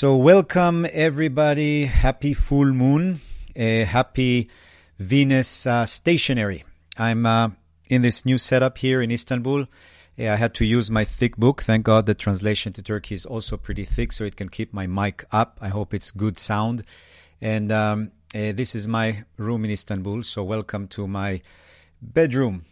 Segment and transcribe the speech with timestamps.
[0.00, 1.86] So, welcome everybody.
[1.86, 3.20] Happy full moon.
[3.58, 4.48] Uh, happy
[4.96, 6.62] Venus uh, stationary.
[6.96, 7.48] I'm uh,
[7.88, 9.66] in this new setup here in Istanbul.
[10.16, 11.62] I had to use my thick book.
[11.62, 14.86] Thank God the translation to Turkey is also pretty thick, so it can keep my
[14.86, 15.58] mic up.
[15.60, 16.84] I hope it's good sound.
[17.40, 20.22] And um, uh, this is my room in Istanbul.
[20.22, 21.42] So, welcome to my
[22.00, 22.66] bedroom.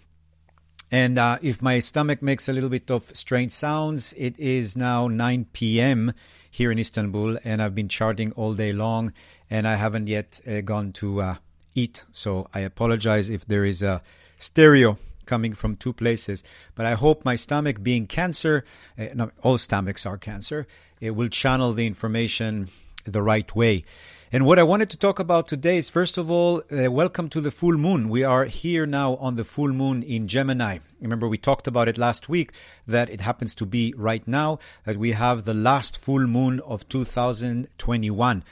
[0.93, 5.09] And uh, if my stomach makes a little bit of strange sounds, it is now
[5.09, 6.13] 9 p.m.
[6.57, 9.13] here in Istanbul, and I've been charting all day long,
[9.51, 11.35] and I haven't yet uh, gone to uh,
[11.75, 12.05] eat.
[12.13, 14.01] So I apologize if there is a
[14.39, 16.43] stereo coming from two places.
[16.75, 18.65] But I hope my stomach, being cancer,
[18.99, 20.67] uh, all stomachs are cancer,
[20.99, 22.71] it will channel the information
[23.05, 23.85] the right way.
[24.33, 27.41] And what I wanted to talk about today is first of all, uh, welcome to
[27.41, 28.09] the full moon.
[28.09, 30.79] We are here now on the full moon in Gemini.
[31.01, 32.51] Remember, we talked about it last week
[32.89, 36.89] that it happens to be right now that we have the last full moon of
[36.89, 38.43] 2021.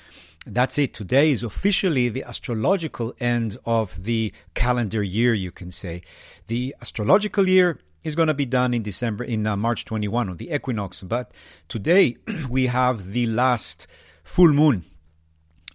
[0.46, 0.94] That's it.
[0.94, 6.02] Today is officially the astrological end of the calendar year, you can say.
[6.46, 10.36] The astrological year is going to be done in December, in uh, March 21 on
[10.36, 11.02] the equinox.
[11.02, 11.32] But
[11.66, 12.16] today
[12.48, 13.88] we have the last
[14.22, 14.84] full moon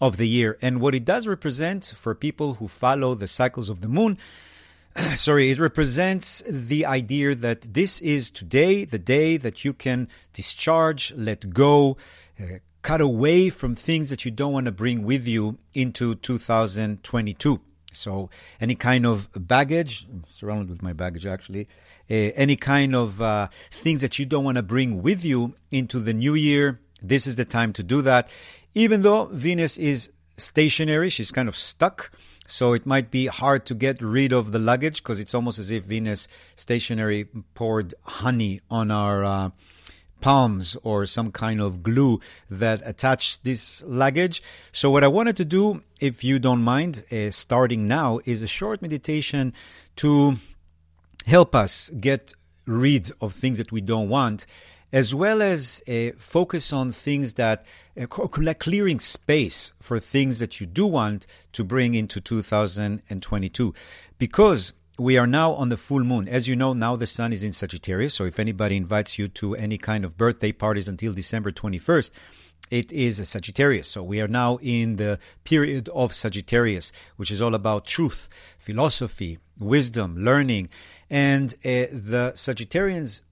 [0.01, 0.57] of the year.
[0.61, 4.17] And what it does represent for people who follow the cycles of the moon,
[5.15, 11.13] sorry, it represents the idea that this is today the day that you can discharge,
[11.15, 11.97] let go,
[12.39, 17.61] uh, cut away from things that you don't want to bring with you into 2022.
[17.91, 18.29] So,
[18.61, 21.67] any kind of baggage, I'm surrounded with my baggage actually,
[22.09, 25.99] uh, any kind of uh, things that you don't want to bring with you into
[25.99, 28.29] the new year, this is the time to do that.
[28.75, 32.11] Even though Venus is stationary, she's kind of stuck.
[32.47, 35.69] So it might be hard to get rid of the luggage because it's almost as
[35.69, 39.49] if Venus stationary poured honey on our uh,
[40.21, 44.41] palms or some kind of glue that attached this luggage.
[44.71, 48.47] So what I wanted to do, if you don't mind, uh, starting now, is a
[48.47, 49.53] short meditation
[49.97, 50.37] to
[51.25, 52.33] help us get
[52.65, 54.45] rid of things that we don't want
[54.91, 57.65] as well as uh, focus on things that
[57.99, 63.73] uh, clearing space for things that you do want to bring into 2022
[64.17, 66.27] because we are now on the full moon.
[66.27, 68.13] As you know, now the sun is in Sagittarius.
[68.13, 72.11] So if anybody invites you to any kind of birthday parties until December 21st,
[72.69, 73.87] it is a Sagittarius.
[73.87, 78.29] So we are now in the period of Sagittarius, which is all about truth,
[78.59, 80.69] philosophy, wisdom, learning.
[81.09, 83.23] And uh, the Sagittarians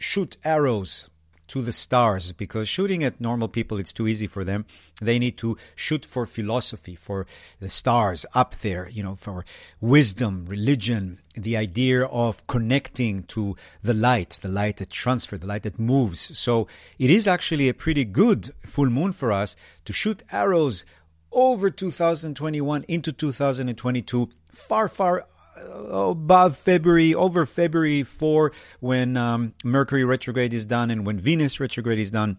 [0.00, 1.10] shoot arrows
[1.50, 4.64] to the stars because shooting at normal people it's too easy for them.
[5.02, 7.26] They need to shoot for philosophy for
[7.58, 9.44] the stars up there you know for
[9.80, 15.64] wisdom religion the idea of connecting to the light the light that transfers the light
[15.64, 16.38] that moves.
[16.38, 16.68] So
[17.00, 19.56] it is actually a pretty good full moon for us
[19.86, 20.84] to shoot arrows
[21.32, 25.26] over 2021 into 2022 far far
[25.90, 31.98] above February, over February 4, when um, Mercury retrograde is done and when Venus retrograde
[31.98, 32.38] is done.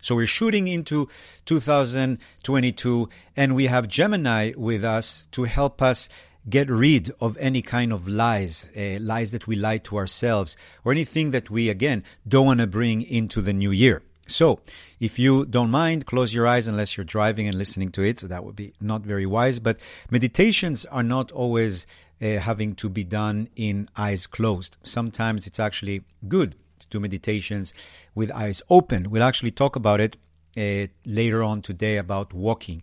[0.00, 1.08] So we're shooting into
[1.44, 6.08] 2022, and we have Gemini with us to help us
[6.48, 10.90] get rid of any kind of lies, uh, lies that we lie to ourselves, or
[10.90, 14.02] anything that we, again, don't want to bring into the new year.
[14.26, 14.60] So,
[14.98, 18.20] if you don't mind, close your eyes unless you're driving and listening to it.
[18.20, 19.58] So that would be not very wise.
[19.58, 19.78] But
[20.10, 21.86] meditations are not always
[22.22, 24.76] uh, having to be done in eyes closed.
[24.82, 27.74] Sometimes it's actually good to do meditations
[28.14, 29.10] with eyes open.
[29.10, 30.16] We'll actually talk about it
[30.56, 32.82] uh, later on today about walking.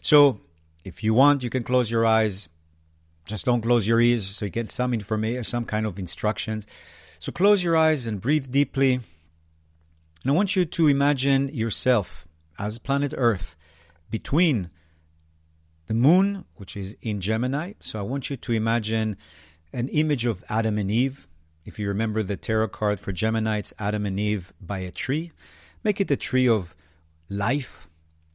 [0.00, 0.40] So,
[0.82, 2.48] if you want, you can close your eyes.
[3.26, 6.66] Just don't close your ears so you get some information, some kind of instructions.
[7.18, 8.94] So, close your eyes and breathe deeply.
[8.94, 12.26] And I want you to imagine yourself
[12.58, 13.56] as planet Earth
[14.10, 14.70] between
[15.90, 17.72] the moon, which is in Gemini.
[17.80, 19.16] So I want you to imagine
[19.72, 21.26] an image of Adam and Eve.
[21.64, 25.32] If you remember the tarot card for Gemini, it's Adam and Eve by a tree.
[25.82, 26.76] Make it the tree of
[27.28, 27.88] life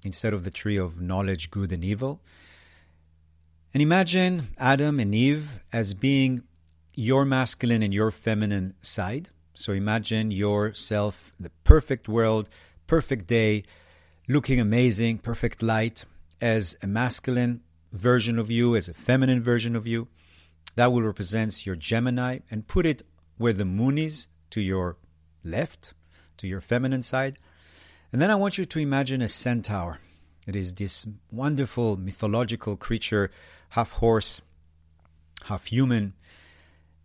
[0.04, 2.20] instead of the tree of knowledge, good and evil.
[3.74, 6.44] And imagine Adam and Eve as being
[6.94, 9.30] your masculine and your feminine side.
[9.54, 12.50] So imagine yourself, the perfect world,
[12.86, 13.64] perfect day,
[14.28, 16.04] looking amazing, perfect light
[16.42, 17.62] as a masculine
[17.92, 20.08] version of you, as a feminine version of you.
[20.76, 23.02] That will represent your Gemini and put it
[23.38, 24.98] where the moon is to your
[25.44, 25.94] left,
[26.38, 27.38] to your feminine side.
[28.12, 30.00] And then I want you to imagine a centaur.
[30.48, 33.32] It is this wonderful mythological creature,
[33.70, 34.42] half horse,
[35.46, 36.14] half human.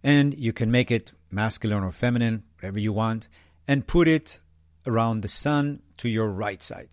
[0.03, 3.29] And you can make it masculine or feminine, whatever you want,
[3.69, 4.41] and put it
[4.87, 6.89] around the sun to your right side.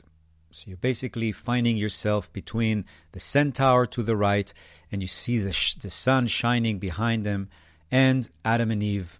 [0.57, 4.51] So you're basically finding yourself between the centaur to the right,
[4.92, 7.50] and you see the, sh- the sun shining behind them,
[7.92, 9.19] and Adam and Eve,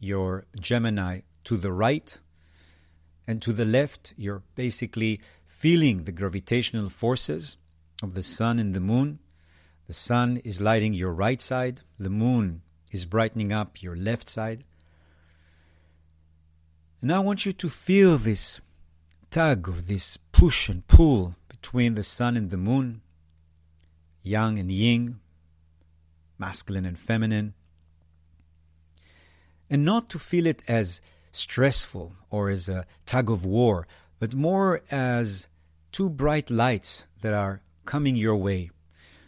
[0.00, 2.18] your Gemini, to the right.
[3.24, 7.56] And to the left, you're basically feeling the gravitational forces
[8.02, 9.20] of the sun and the moon.
[9.86, 14.64] The sun is lighting your right side, the moon is brightening up your left side.
[17.00, 18.60] And I want you to feel this
[19.34, 23.00] tug of this push and pull between the sun and the moon,
[24.22, 25.18] yang and yin,
[26.38, 27.52] masculine and feminine,
[29.68, 31.00] and not to feel it as
[31.32, 33.88] stressful or as a tug of war,
[34.20, 35.48] but more as
[35.90, 38.70] two bright lights that are coming your way.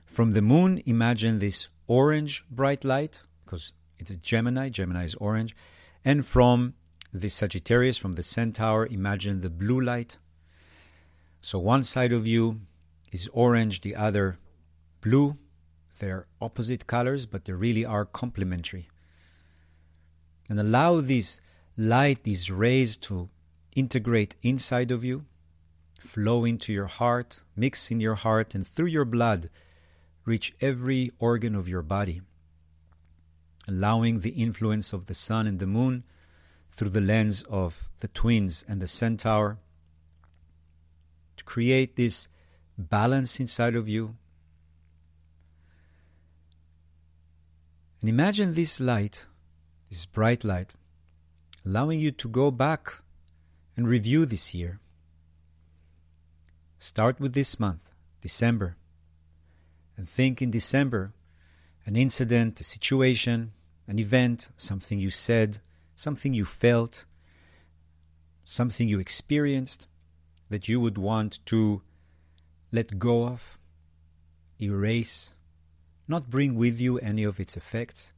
[0.05, 5.57] From the moon, imagine this orange bright light, because it's a Gemini, Gemini is orange.
[6.05, 6.75] And from
[7.21, 10.19] the Sagittarius, from the Centaur, imagine the blue light.
[11.41, 12.61] So one side of you
[13.13, 14.39] is orange, the other
[15.01, 15.37] blue.
[15.99, 18.89] They're opposite colors, but they really are complementary.
[20.49, 21.41] And allow this
[21.77, 23.29] light, these rays to
[23.75, 25.25] integrate inside of you,
[25.99, 29.49] flow into your heart, mix in your heart, and through your blood
[30.25, 32.21] reach every organ of your body,
[33.69, 36.05] allowing the influence of the sun and the moon
[36.77, 39.59] through the lens of the twins and the centaur
[41.39, 42.29] to create this
[42.77, 44.15] balance inside of you.
[48.01, 49.27] And imagine this light,
[49.89, 50.75] this bright light,
[51.65, 53.01] allowing you to go back
[53.75, 54.79] and review this year.
[56.79, 57.89] Start with this month,
[58.21, 58.77] December,
[59.97, 61.13] and think in December
[61.87, 63.53] an incident, a situation,
[63.89, 65.61] an event, something you said,
[65.97, 67.07] something you felt,
[68.45, 69.89] something you experienced
[70.51, 71.83] that you would want to
[72.71, 73.59] let go of,
[74.61, 75.33] erase,
[76.07, 78.13] not bring with you any of its effects.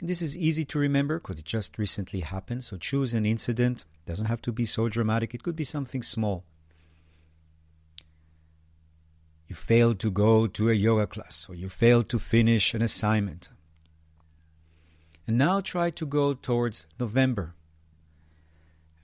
[0.00, 2.64] This is easy to remember because it just recently happened.
[2.64, 3.84] So choose an incident.
[4.06, 5.34] Doesn't have to be so dramatic.
[5.34, 6.44] It could be something small.
[9.48, 13.48] You failed to go to a yoga class or you failed to finish an assignment.
[15.28, 17.54] And now try to go towards November.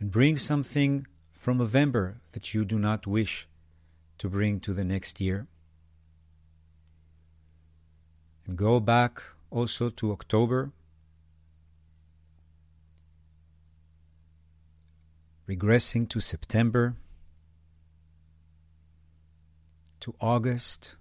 [0.00, 3.46] And bring something from November that you do not wish
[4.16, 5.46] to bring to the next year.
[8.46, 10.72] And go back also to October.
[15.46, 16.96] Regressing to September,
[20.00, 20.96] to August,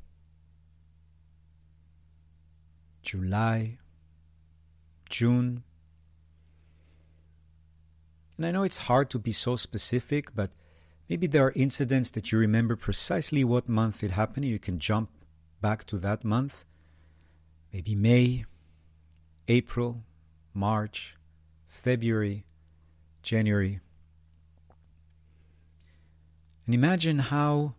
[3.01, 3.77] July,
[5.13, 5.63] June.
[8.35, 10.49] And I know it's hard to be so specific, but
[11.07, 14.45] maybe there are incidents that you remember precisely what month it happened.
[14.45, 15.11] You can jump
[15.61, 16.65] back to that month.
[17.71, 18.45] Maybe May,
[19.47, 20.03] April,
[20.51, 21.15] March,
[21.67, 22.45] February,
[23.21, 23.81] January.
[26.65, 27.75] And imagine how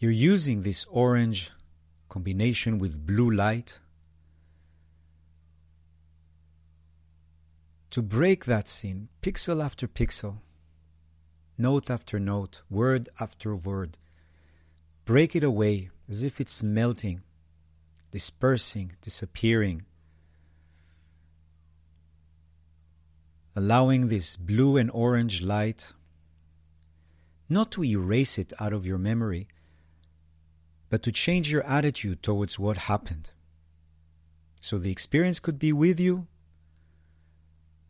[0.00, 1.52] you're using this orange
[2.08, 3.78] combination with blue light
[7.90, 10.40] to break that scene, pixel after pixel,
[11.56, 13.98] note after note, word after word.
[15.04, 17.22] Break it away as if it's melting,
[18.10, 19.84] dispersing, disappearing.
[23.56, 25.92] Allowing this blue and orange light
[27.48, 29.48] not to erase it out of your memory,
[30.90, 33.30] but to change your attitude towards what happened.
[34.60, 36.26] So the experience could be with you,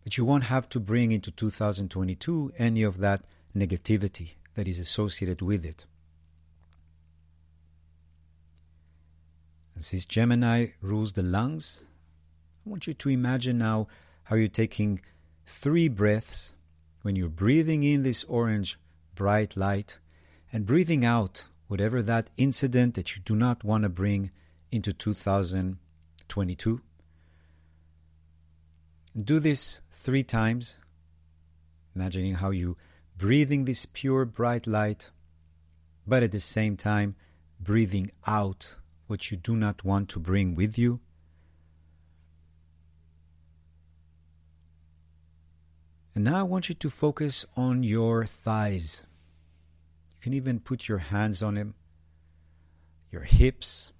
[0.09, 3.21] but you won't have to bring into 2022 any of that
[3.55, 5.85] negativity that is associated with it.
[9.75, 11.85] And since Gemini rules the lungs,
[12.65, 13.87] I want you to imagine now
[14.25, 15.03] how you're taking
[15.45, 16.55] three breaths
[17.03, 18.79] when you're breathing in this orange
[19.15, 19.99] bright light
[20.50, 24.31] and breathing out whatever that incident that you do not want to bring
[24.73, 26.81] into 2022.
[29.15, 30.76] Do this three times,
[31.95, 32.76] imagining how you
[33.17, 35.11] breathing this pure bright light,
[36.07, 37.17] but at the same time
[37.61, 38.76] breathing out
[39.09, 41.00] what you do not want to bring with you.
[46.14, 49.05] And now I want you to focus on your thighs.
[50.11, 51.75] You can even put your hands on them,
[53.11, 53.93] your hips,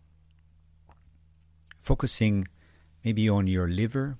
[1.77, 2.47] focusing
[3.05, 4.17] maybe on your liver,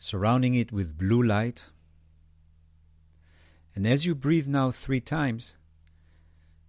[0.00, 1.66] surrounding it with blue light.
[3.76, 5.54] And as you breathe now three times,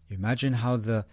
[0.10, 1.06] imagine how the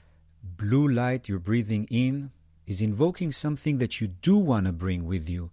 [0.42, 2.32] blue light you're breathing in
[2.66, 5.52] is invoking something that you do want to bring with you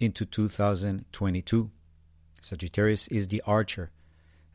[0.00, 1.70] into 2022.
[2.40, 3.90] Sagittarius is the archer,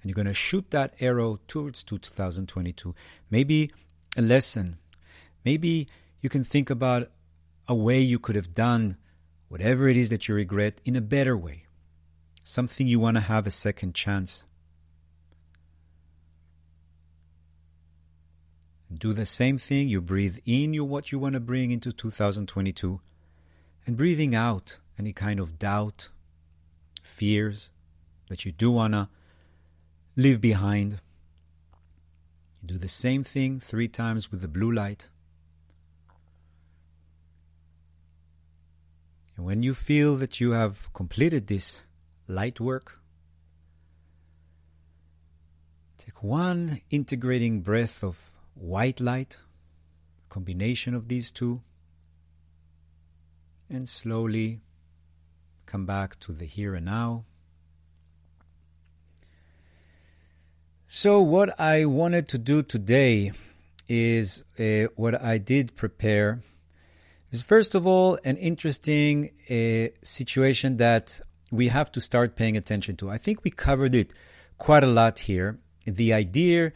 [0.01, 2.95] and you're going to shoot that arrow towards 2022.
[3.29, 3.71] Maybe
[4.17, 4.79] a lesson.
[5.45, 5.87] Maybe
[6.21, 7.11] you can think about
[7.67, 8.97] a way you could have done
[9.51, 11.65] whatever it is that you regret in a better way.
[12.41, 14.45] Something you want to have a second chance.
[18.89, 19.89] Do the same thing.
[19.89, 23.01] You breathe in you what you want to bring into 2022
[23.85, 26.11] and breathing out any kind of doubt,
[27.01, 27.71] fears
[28.29, 29.09] that you do want to
[30.15, 31.01] leave behind.
[32.61, 35.09] You do the same thing three times with the blue light.
[39.41, 41.87] And when you feel that you have completed this
[42.27, 42.99] light work,
[45.97, 49.37] take one integrating breath of white light,
[50.29, 51.63] combination of these two,
[53.67, 54.61] and slowly
[55.65, 57.25] come back to the here and now.
[60.87, 63.31] So, what I wanted to do today
[63.89, 66.43] is uh, what I did prepare
[67.31, 71.21] is first of all an interesting uh, situation that
[71.51, 73.09] we have to start paying attention to.
[73.09, 74.13] I think we covered it
[74.57, 75.59] quite a lot here.
[75.85, 76.73] The idea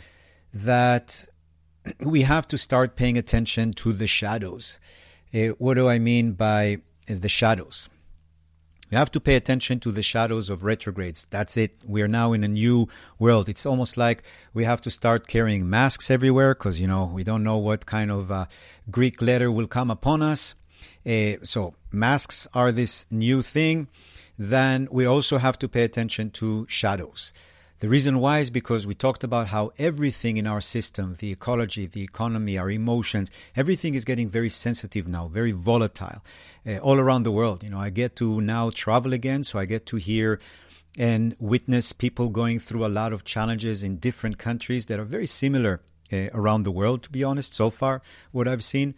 [0.54, 1.26] that
[2.00, 4.80] we have to start paying attention to the shadows.
[5.34, 7.90] Uh, what do I mean by the shadows?
[8.96, 11.28] We have to pay attention to the shadows of retrogrades.
[11.30, 11.82] That's it.
[11.86, 12.88] We are now in a new
[13.20, 13.50] world.
[13.50, 14.24] It's almost like
[14.54, 18.10] we have to start carrying masks everywhere because, you know, we don't know what kind
[18.10, 18.46] of uh,
[18.90, 20.56] Greek letter will come upon us.
[21.06, 23.90] Uh, so, masks are this new thing.
[24.40, 27.34] Then we also have to pay attention to shadows.
[27.80, 31.86] The reason why is because we talked about how everything in our system, the ecology,
[31.86, 36.24] the economy, our emotions, everything is getting very sensitive now, very volatile
[36.66, 37.64] uh, all around the world.
[37.64, 40.40] You know, I get to now travel again, so I get to hear
[40.98, 45.28] and witness people going through a lot of challenges in different countries that are very
[45.28, 45.82] similar
[46.14, 48.02] uh, around the world, to be honest, so far,
[48.32, 48.96] what I've seen.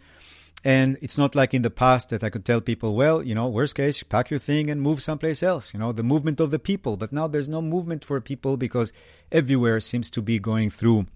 [0.64, 3.48] And it's not like in the past that I could tell people, well, you know,
[3.48, 6.58] worst case, pack your thing and move someplace else, you know, the movement of the
[6.58, 6.96] people.
[6.96, 8.92] But now there's no movement for people because
[9.30, 11.06] everywhere seems to be going through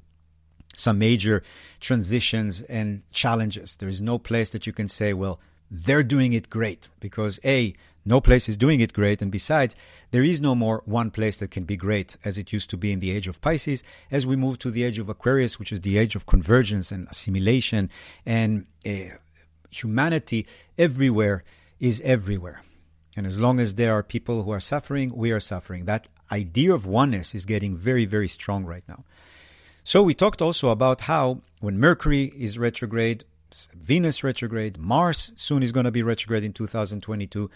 [0.74, 1.42] some major
[1.80, 3.76] transitions and challenges.
[3.76, 7.74] There is no place that you can say, well, they're doing it great because A,
[8.04, 9.22] no place is doing it great.
[9.22, 9.76] And besides,
[10.10, 12.92] there is no more one place that can be great as it used to be
[12.92, 13.84] in the age of Pisces.
[14.10, 17.08] As we move to the age of Aquarius, which is the age of convergence and
[17.08, 17.90] assimilation
[18.26, 19.16] and uh,
[19.72, 20.46] humanity
[20.78, 21.44] everywhere
[21.80, 22.62] is everywhere.
[23.16, 25.84] And as long as there are people who are suffering, we are suffering.
[25.84, 29.04] That idea of oneness is getting very, very strong right now.
[29.84, 33.24] So we talked also about how when Mercury is retrograde,
[33.74, 37.50] Venus retrograde, Mars soon is going to be retrograde in 2022.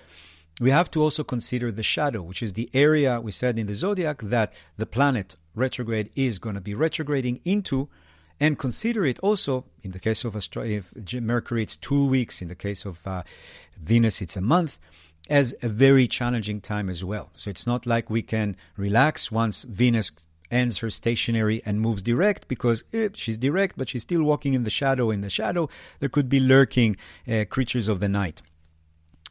[0.61, 3.75] We have to also consider the shadow, which is the area we said in the
[3.75, 7.89] zodiac that the planet retrograde is going to be retrograding into
[8.39, 10.83] and consider it also in the case of Astro-
[11.21, 12.43] Mercury, it's two weeks.
[12.43, 13.23] In the case of uh,
[13.81, 14.79] Venus, it's a month.
[15.29, 17.31] As a very challenging time as well.
[17.35, 20.13] So it's not like we can relax once Venus
[20.53, 24.63] ends her stationary and moves direct because eh, she's direct, but she's still walking in
[24.63, 25.11] the shadow.
[25.11, 26.97] In the shadow, there could be lurking
[27.29, 28.43] uh, creatures of the night.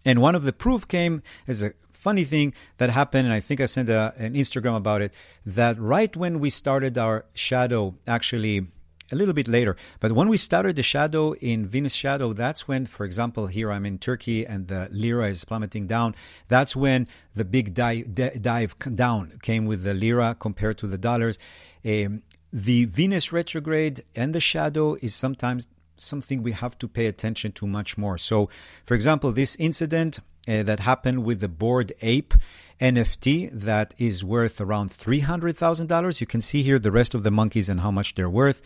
[0.04, 3.60] And one of the proof came as a funny thing that happened, and I think
[3.60, 5.14] I sent a, an Instagram about it,
[5.46, 8.68] that right when we started our shadow actually
[9.12, 9.76] a little bit later.
[10.00, 13.86] But when we started the shadow in Venus shadow, that's when, for example, here I'm
[13.86, 16.16] in Turkey and the lira is plummeting down.
[16.48, 21.38] That's when the big dive, dive down came with the lira compared to the dollars.
[21.84, 27.52] Um, the Venus retrograde and the shadow is sometimes something we have to pay attention
[27.54, 28.18] to much more.
[28.18, 28.50] So,
[28.84, 32.34] for example, this incident uh, that happened with the Bored Ape
[32.80, 36.22] NFT that is worth around $300,000.
[36.22, 38.62] You can see here the rest of the monkeys and how much they're worth.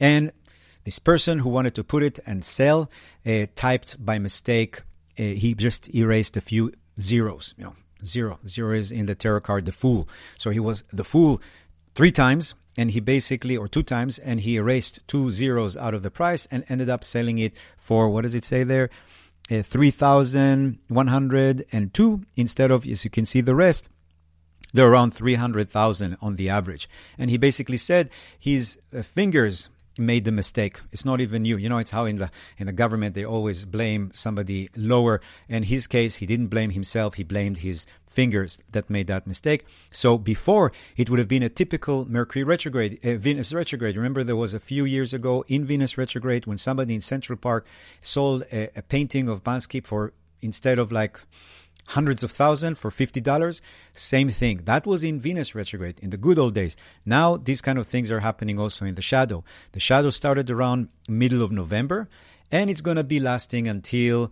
[0.00, 0.32] And
[0.86, 2.88] this person who wanted to put it and sell
[3.26, 4.82] uh, typed by mistake.
[5.18, 7.54] Uh, he just erased a few zeros.
[7.58, 7.74] You know,
[8.04, 8.38] zero.
[8.46, 10.08] Zero is in the tarot card the fool.
[10.38, 11.42] So he was the fool
[11.96, 16.04] three times, and he basically, or two times, and he erased two zeros out of
[16.04, 18.88] the price and ended up selling it for what does it say there?
[19.50, 23.88] Uh, 3,102 instead of, as you can see, the rest
[24.72, 26.88] they're around 300,000 on the average.
[27.16, 30.80] And he basically said his uh, fingers made the mistake.
[30.92, 31.56] It's not even you.
[31.56, 35.20] You know, it's how in the in the government they always blame somebody lower.
[35.48, 37.14] In his case, he didn't blame himself.
[37.14, 39.66] He blamed his fingers that made that mistake.
[39.90, 43.96] So before it would have been a typical Mercury retrograde, uh, Venus retrograde.
[43.96, 47.66] Remember, there was a few years ago in Venus retrograde when somebody in Central Park
[48.00, 51.20] sold a, a painting of Banksy for instead of like
[51.88, 53.60] hundreds of thousands for $50
[53.92, 57.78] same thing that was in venus retrograde in the good old days now these kind
[57.78, 62.08] of things are happening also in the shadow the shadow started around middle of november
[62.50, 64.30] and it's going to be lasting until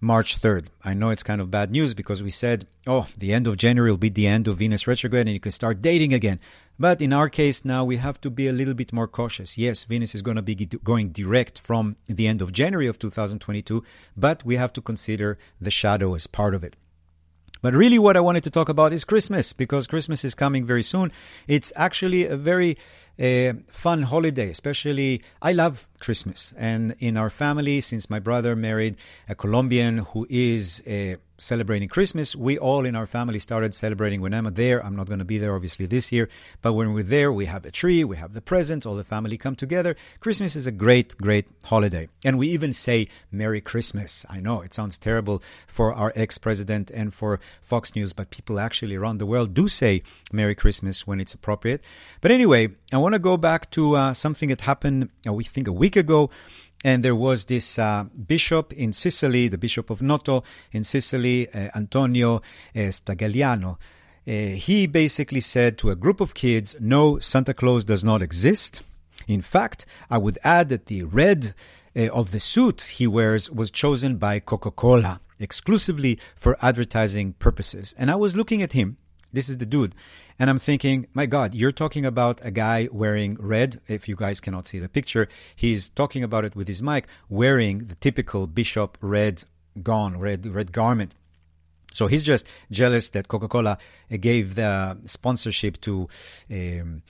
[0.00, 0.66] March 3rd.
[0.84, 3.90] I know it's kind of bad news because we said, oh, the end of January
[3.90, 6.38] will be the end of Venus retrograde and you can start dating again.
[6.78, 9.56] But in our case now, we have to be a little bit more cautious.
[9.56, 13.82] Yes, Venus is going to be going direct from the end of January of 2022,
[14.16, 16.76] but we have to consider the shadow as part of it.
[17.62, 20.82] But really, what I wanted to talk about is Christmas because Christmas is coming very
[20.82, 21.10] soon.
[21.48, 22.76] It's actually a very
[23.18, 26.52] uh, fun holiday, especially I love Christmas.
[26.56, 28.96] And in our family, since my brother married
[29.28, 34.34] a Colombian who is uh, celebrating Christmas, we all in our family started celebrating when
[34.34, 34.84] I'm there.
[34.84, 36.28] I'm not going to be there obviously this year,
[36.62, 39.36] but when we're there, we have a tree, we have the presents, all the family
[39.36, 39.96] come together.
[40.20, 42.08] Christmas is a great, great holiday.
[42.24, 44.24] And we even say Merry Christmas.
[44.28, 48.58] I know it sounds terrible for our ex president and for Fox News, but people
[48.58, 50.02] actually around the world do say
[50.32, 51.82] Merry Christmas when it's appropriate.
[52.20, 55.68] But anyway, I want to go back to uh, something that happened, uh, we think,
[55.68, 56.30] a week ago
[56.84, 61.70] and there was this uh, bishop in Sicily, the bishop of Noto in Sicily, uh,
[61.74, 62.40] Antonio uh,
[62.74, 63.78] Stagliano.
[64.28, 68.82] Uh, he basically said to a group of kids, No, Santa Claus does not exist.
[69.26, 71.54] In fact, I would add that the red
[71.96, 77.94] uh, of the suit he wears was chosen by Coca Cola exclusively for advertising purposes.
[77.98, 78.96] And I was looking at him.
[79.32, 79.94] This is the dude.
[80.38, 83.80] And I'm thinking, my God, you're talking about a guy wearing red.
[83.88, 87.86] If you guys cannot see the picture, he's talking about it with his mic, wearing
[87.86, 89.44] the typical bishop red
[89.82, 91.14] gown, red red garment.
[91.94, 93.78] So he's just jealous that Coca Cola
[94.20, 96.08] gave the sponsorship to
[96.50, 97.02] um,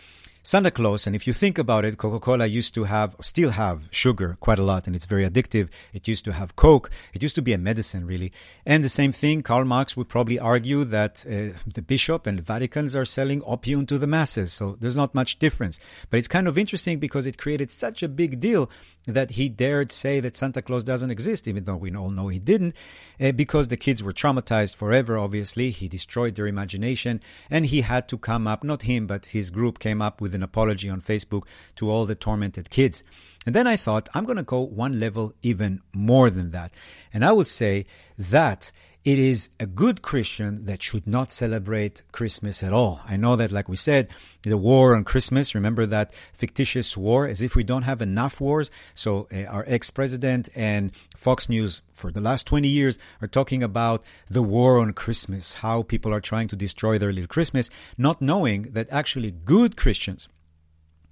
[0.46, 3.88] Santa Claus, and if you think about it, Coca Cola used to have, still have
[3.90, 5.68] sugar quite a lot, and it's very addictive.
[5.92, 6.88] It used to have Coke.
[7.12, 8.30] It used to be a medicine, really.
[8.64, 12.42] And the same thing, Karl Marx would probably argue that uh, the bishop and the
[12.42, 14.52] Vaticans are selling opium to the masses.
[14.52, 15.80] So there's not much difference.
[16.10, 18.70] But it's kind of interesting because it created such a big deal
[19.06, 22.38] that he dared say that Santa Claus doesn't exist, even though we all know he
[22.38, 22.74] didn't,
[23.20, 25.70] uh, because the kids were traumatized forever, obviously.
[25.70, 29.78] He destroyed their imagination, and he had to come up, not him, but his group
[29.78, 31.42] came up with an apology on Facebook
[31.74, 33.02] to all the tormented kids.
[33.44, 36.72] And then I thought, I'm going to go one level even more than that.
[37.12, 38.70] And I would say that
[39.06, 43.02] it is a good Christian that should not celebrate Christmas at all.
[43.06, 44.08] I know that, like we said,
[44.42, 48.68] the war on Christmas, remember that fictitious war, as if we don't have enough wars.
[48.94, 53.62] So, uh, our ex president and Fox News for the last 20 years are talking
[53.62, 58.20] about the war on Christmas, how people are trying to destroy their little Christmas, not
[58.20, 60.28] knowing that actually good Christians,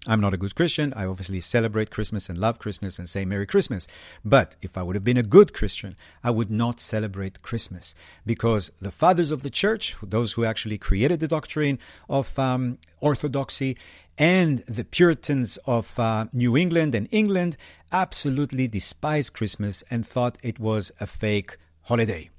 [0.07, 0.93] I'm not a good Christian.
[0.95, 3.87] I obviously celebrate Christmas and love Christmas and say Merry Christmas.
[4.23, 7.95] But if I would have been a good Christian, I would not celebrate Christmas
[8.27, 13.79] because the fathers of the church, those who actually created the doctrine of um, orthodoxy,
[14.19, 17.57] and the Puritans of uh, New England and England
[17.91, 22.31] absolutely despised Christmas and thought it was a fake holiday.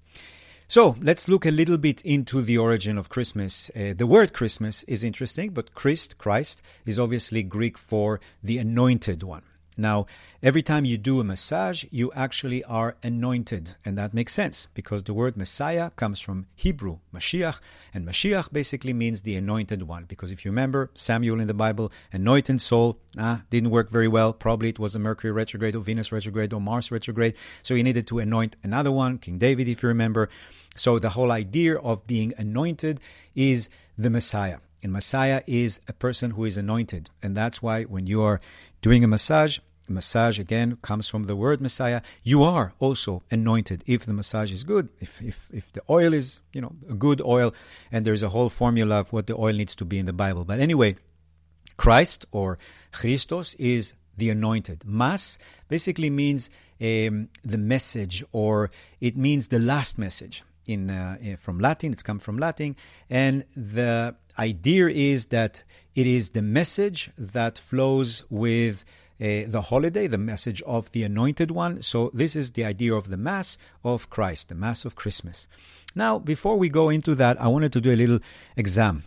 [0.67, 3.69] So let's look a little bit into the origin of Christmas.
[3.75, 9.21] Uh, the word Christmas is interesting, but Christ, Christ, is obviously Greek for the anointed
[9.21, 9.43] one.
[9.77, 10.05] Now,
[10.41, 13.75] every time you do a massage, you actually are anointed.
[13.83, 17.59] And that makes sense because the word Messiah comes from Hebrew, Mashiach.
[17.93, 20.05] And Mashiach basically means the anointed one.
[20.05, 24.31] Because if you remember Samuel in the Bible, anointed Saul, ah, didn't work very well.
[24.31, 27.33] Probably it was a Mercury retrograde or Venus retrograde or Mars retrograde.
[27.63, 30.29] So he needed to anoint another one, King David, if you remember.
[30.75, 32.99] So the whole idea of being anointed
[33.33, 34.59] is the Messiah.
[34.85, 37.09] And Messiah is a person who is anointed.
[37.23, 38.39] And that's why when you are
[38.83, 39.57] doing a massage,
[39.87, 44.63] massage again comes from the word Messiah, you are also anointed if the massage is
[44.63, 47.53] good, if, if, if the oil is, you know, a good oil,
[47.91, 50.43] and there's a whole formula of what the oil needs to be in the Bible.
[50.43, 50.95] But anyway,
[51.77, 52.57] Christ or
[52.91, 54.85] Christos is the anointed.
[54.85, 56.49] Mass basically means
[56.81, 61.93] um, the message or it means the last message in, uh, eh, from Latin.
[61.93, 62.75] It's come from Latin,
[63.09, 68.83] and the idea is that it is the message that flows with
[69.21, 71.81] uh, the holiday, the message of the Anointed One.
[71.81, 75.47] So this is the idea of the Mass of Christ, the Mass of Christmas.
[75.95, 78.19] Now, before we go into that, I wanted to do a little
[78.57, 79.03] exam.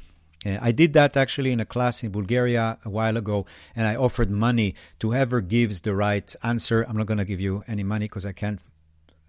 [0.47, 3.45] Uh, I did that actually in a class in Bulgaria a while ago,
[3.75, 6.87] and I offered money to whoever gives the right answer.
[6.89, 8.61] I'm not going to give you any money because I can't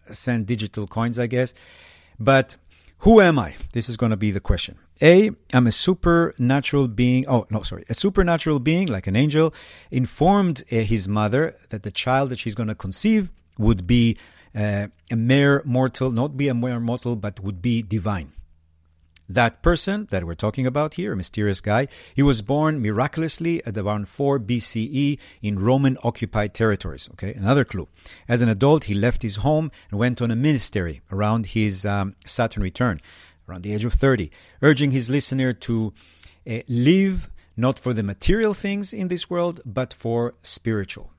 [0.05, 1.53] send digital coins, I guess.
[2.19, 2.55] But
[2.99, 3.55] who am I?
[3.73, 4.77] This is going to be the question.
[5.01, 7.27] A, I'm a supernatural being.
[7.27, 7.85] Oh, no, sorry.
[7.89, 9.53] A supernatural being, like an angel,
[9.91, 14.17] informed uh, his mother that the child that she's going to conceive would be
[14.55, 18.33] uh, a mere mortal, not be a mere mortal, but would be divine.
[19.31, 23.77] That person that we're talking about here, a mysterious guy, he was born miraculously at
[23.77, 27.07] around 4 BCE in Roman occupied territories.
[27.13, 27.87] Okay, another clue.
[28.27, 32.15] As an adult, he left his home and went on a ministry around his um,
[32.25, 33.01] Saturn return,
[33.49, 34.31] around the age of 30,
[34.61, 35.93] urging his listener to
[36.49, 41.11] uh, live not for the material things in this world, but for spiritual.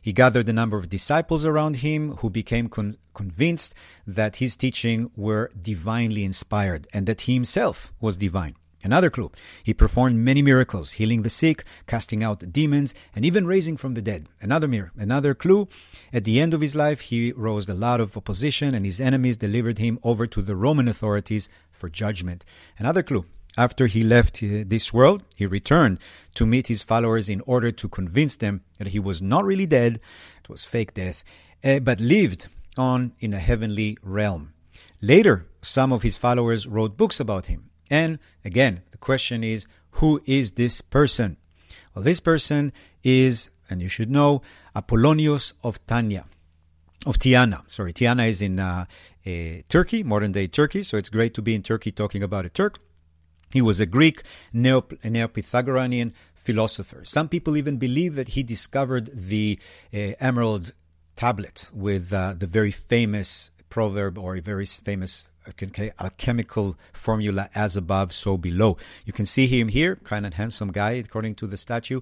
[0.00, 3.74] He gathered a number of disciples around him who became con- convinced
[4.06, 8.54] that his teaching were divinely inspired and that he himself was divine.
[8.84, 9.30] Another clue.
[9.62, 14.02] He performed many miracles, healing the sick, casting out demons, and even raising from the
[14.02, 14.28] dead.
[14.40, 14.92] Another mirror.
[14.96, 15.68] Another clue.
[16.12, 19.36] At the end of his life, he rose a lot of opposition, and his enemies
[19.36, 22.44] delivered him over to the Roman authorities for judgment.
[22.78, 23.24] Another clue.
[23.56, 25.98] After he left uh, this world, he returned
[26.34, 30.00] to meet his followers in order to convince them that he was not really dead,
[30.42, 31.22] it was fake death,
[31.62, 34.54] uh, but lived on in a heavenly realm.
[35.02, 37.68] Later, some of his followers wrote books about him.
[37.92, 39.66] And again, the question is
[40.00, 41.36] who is this person?
[41.94, 42.72] Well, this person
[43.04, 44.40] is, and you should know,
[44.74, 46.24] Apollonius of Tanya.
[47.04, 47.68] Of Tyana.
[47.70, 48.86] Sorry, Tyana is in uh,
[49.26, 49.30] uh,
[49.68, 52.78] Turkey, modern day Turkey, so it's great to be in Turkey talking about a Turk.
[53.52, 54.22] He was a Greek
[54.54, 57.04] Neo-Pythagorean philosopher.
[57.04, 59.58] Some people even believe that he discovered the
[59.92, 60.72] uh, emerald
[61.16, 65.28] tablet with uh, the very famous proverb or a very famous
[66.00, 68.76] alchemical formula as above, so below.
[69.04, 72.00] You can see him here, kind of handsome guy, according to the statue.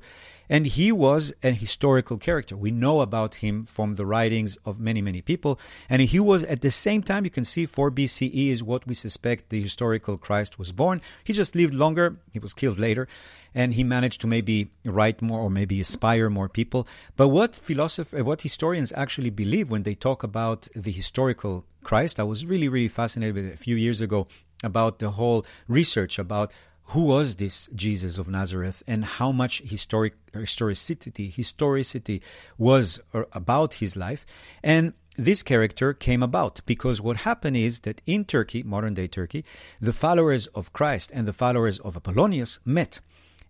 [0.49, 2.57] And he was a historical character.
[2.57, 5.61] We know about him from the writings of many, many people.
[5.89, 8.95] And he was at the same time, you can see 4 BCE is what we
[8.95, 11.01] suspect the historical Christ was born.
[11.23, 12.17] He just lived longer.
[12.33, 13.07] He was killed later.
[13.55, 16.87] And he managed to maybe write more or maybe inspire more people.
[17.17, 22.21] But what philosophers, uh, what historians actually believe when they talk about the historical Christ,
[22.21, 24.29] I was really, really fascinated with a few years ago
[24.63, 26.53] about the whole research about
[26.91, 32.21] who was this Jesus of Nazareth and how much historic historicity historicity
[32.59, 34.27] was uh, about his life
[34.63, 39.45] and this character came about because what happened is that in Turkey, modern day Turkey,
[39.81, 43.01] the followers of Christ and the followers of Apollonius met.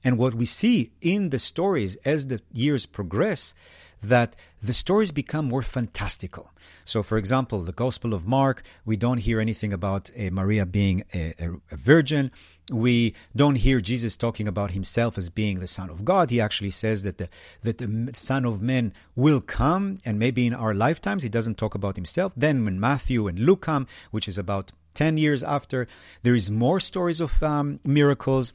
[0.03, 3.55] And what we see in the stories as the years progress,
[4.03, 6.51] that the stories become more fantastical.
[6.85, 11.05] So, for example, the Gospel of Mark, we don't hear anything about uh, Maria being
[11.13, 12.31] a, a, a virgin
[12.73, 16.31] we don't hear Jesus talking about himself as being the Son of God.
[16.31, 17.29] He actually says that the,
[17.63, 21.75] that the Son of Man will come, and maybe in our lifetimes, he doesn't talk
[21.75, 22.33] about himself.
[22.37, 25.87] Then when Matthew and Luke come, which is about 10 years after,
[26.23, 28.53] there is more stories of um, miracles.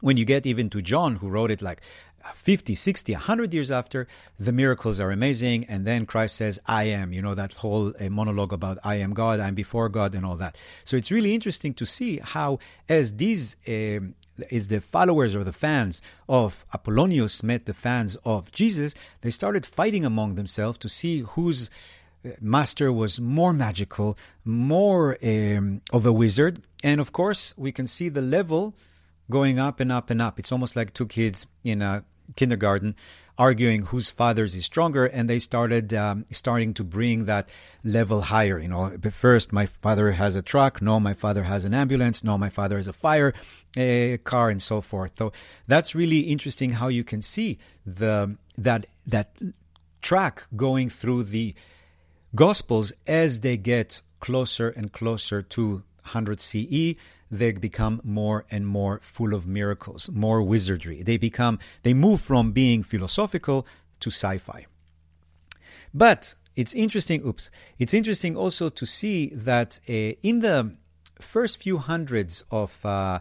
[0.00, 1.80] When you get even to John, who wrote it like
[2.34, 4.06] 50, 60, 100 years after,
[4.38, 5.64] the miracles are amazing.
[5.64, 9.14] And then Christ says, I am, you know, that whole uh, monologue about I am
[9.14, 10.56] God, I'm before God, and all that.
[10.84, 14.00] So it's really interesting to see how, as these, uh,
[14.50, 19.64] is the followers or the fans of Apollonius met the fans of Jesus, they started
[19.64, 21.70] fighting among themselves to see whose
[22.24, 26.62] uh, master was more magical, more um, of a wizard.
[26.82, 28.74] And of course, we can see the level
[29.30, 30.38] going up and up and up.
[30.38, 32.96] It's almost like two kids in a kindergarten
[33.38, 37.48] arguing whose fathers is stronger and they started um, starting to bring that
[37.84, 41.74] level higher you know first my father has a truck no my father has an
[41.74, 43.34] ambulance no my father has a fire
[43.76, 45.32] a car and so forth so
[45.66, 49.36] that's really interesting how you can see the that that
[50.00, 51.54] track going through the
[52.34, 56.94] gospels as they get closer and closer to 100 CE
[57.30, 61.02] they become more and more full of miracles, more wizardry.
[61.02, 63.66] They become, they move from being philosophical
[64.00, 64.66] to sci fi.
[65.92, 70.76] But it's interesting, oops, it's interesting also to see that uh, in the
[71.20, 73.20] first few hundreds of, uh, uh,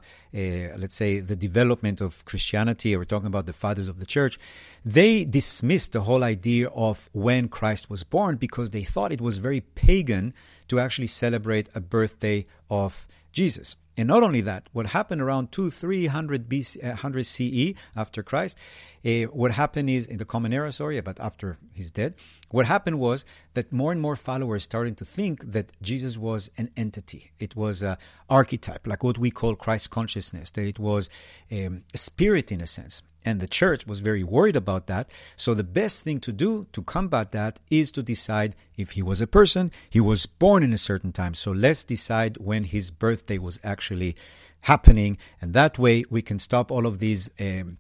[0.77, 4.37] let's say, the development of Christianity, we're talking about the fathers of the church,
[4.83, 9.37] they dismissed the whole idea of when Christ was born because they thought it was
[9.37, 10.33] very pagan
[10.67, 13.75] to actually celebrate a birthday of Jesus.
[13.97, 18.57] And not only that, what happened around 2 300 BC, 100 CE after Christ,
[19.05, 22.15] uh, what happened is in the Common Era, sorry, but after he's dead,
[22.49, 26.71] what happened was that more and more followers started to think that Jesus was an
[26.75, 27.31] entity.
[27.39, 27.97] It was an
[28.29, 31.09] archetype, like what we call Christ consciousness, that it was
[31.51, 33.01] um, a spirit in a sense.
[33.25, 35.09] And the church was very worried about that.
[35.35, 39.19] So the best thing to do to combat that is to decide if he was
[39.19, 41.33] a person, he was born in a certain time.
[41.33, 44.15] So let's decide when his birthday was actually
[44.61, 45.17] happening.
[45.41, 47.79] And that way we can stop all of these um,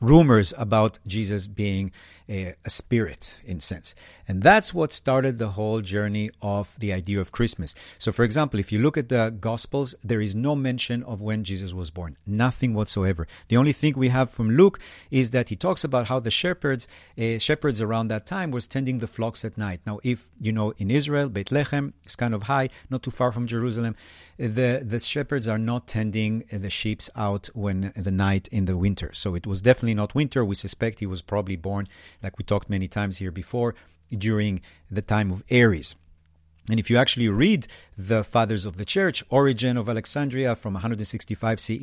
[0.00, 1.90] rumors about Jesus being
[2.28, 3.94] a, a, spirit in sense.
[4.26, 7.74] And that's what started the whole journey of the idea of Christmas.
[7.98, 11.44] So for example, if you look at the gospels, there is no mention of when
[11.44, 12.16] Jesus was born.
[12.26, 13.26] Nothing whatsoever.
[13.48, 14.78] The only thing we have from Luke
[15.10, 19.00] is that he talks about how the shepherds uh, shepherds around that time was tending
[19.00, 19.80] the flocks at night.
[19.86, 23.46] Now if you know in Israel, Bethlehem is kind of high, not too far from
[23.46, 23.94] Jerusalem,
[24.38, 29.10] the the shepherds are not tending the sheep out when the night in the winter.
[29.12, 30.44] So it was definitely not winter.
[30.44, 31.88] We suspect he was probably born
[32.24, 33.76] like we talked many times here before,
[34.10, 34.60] during
[34.90, 35.94] the time of Aries.
[36.70, 41.60] And if you actually read the fathers of the church, Origen of Alexandria from 165
[41.60, 41.74] CE,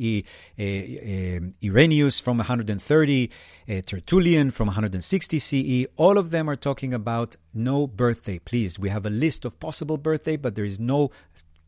[0.58, 3.30] uh, uh, Irenaeus from 130,
[3.68, 8.40] uh, Tertullian from 160 CE, all of them are talking about no birthday.
[8.40, 11.12] Please, we have a list of possible birthday, but there is no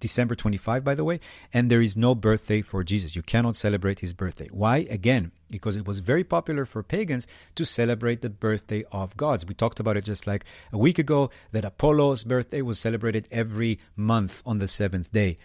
[0.04, 1.18] December 25, by the way,
[1.50, 3.16] and there is no birthday for Jesus.
[3.16, 4.48] You cannot celebrate his birthday.
[4.52, 4.86] Why?
[4.90, 9.46] Again, because it was very popular for pagans to celebrate the birthday of gods.
[9.46, 13.78] We talked about it just like a week ago that Apollo's birthday was celebrated every
[13.96, 15.38] month on the seventh day.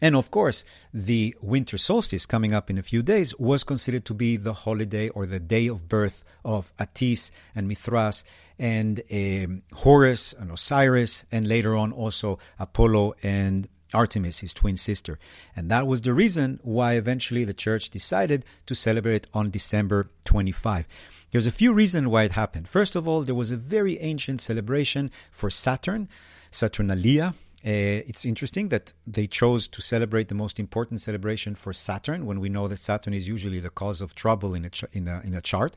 [0.00, 4.14] And of course, the winter solstice coming up in a few days was considered to
[4.14, 8.24] be the holiday or the day of birth of Attis and Mithras
[8.58, 15.18] and um, Horus and Osiris, and later on also Apollo and Artemis, his twin sister.
[15.56, 20.86] And that was the reason why eventually the church decided to celebrate on December 25.
[21.32, 22.68] There's a few reasons why it happened.
[22.68, 26.08] First of all, there was a very ancient celebration for Saturn,
[26.50, 27.34] Saturnalia.
[27.64, 32.38] Uh, it's interesting that they chose to celebrate the most important celebration for Saturn when
[32.38, 35.20] we know that Saturn is usually the cause of trouble in a, ch- in a,
[35.24, 35.74] in a chart.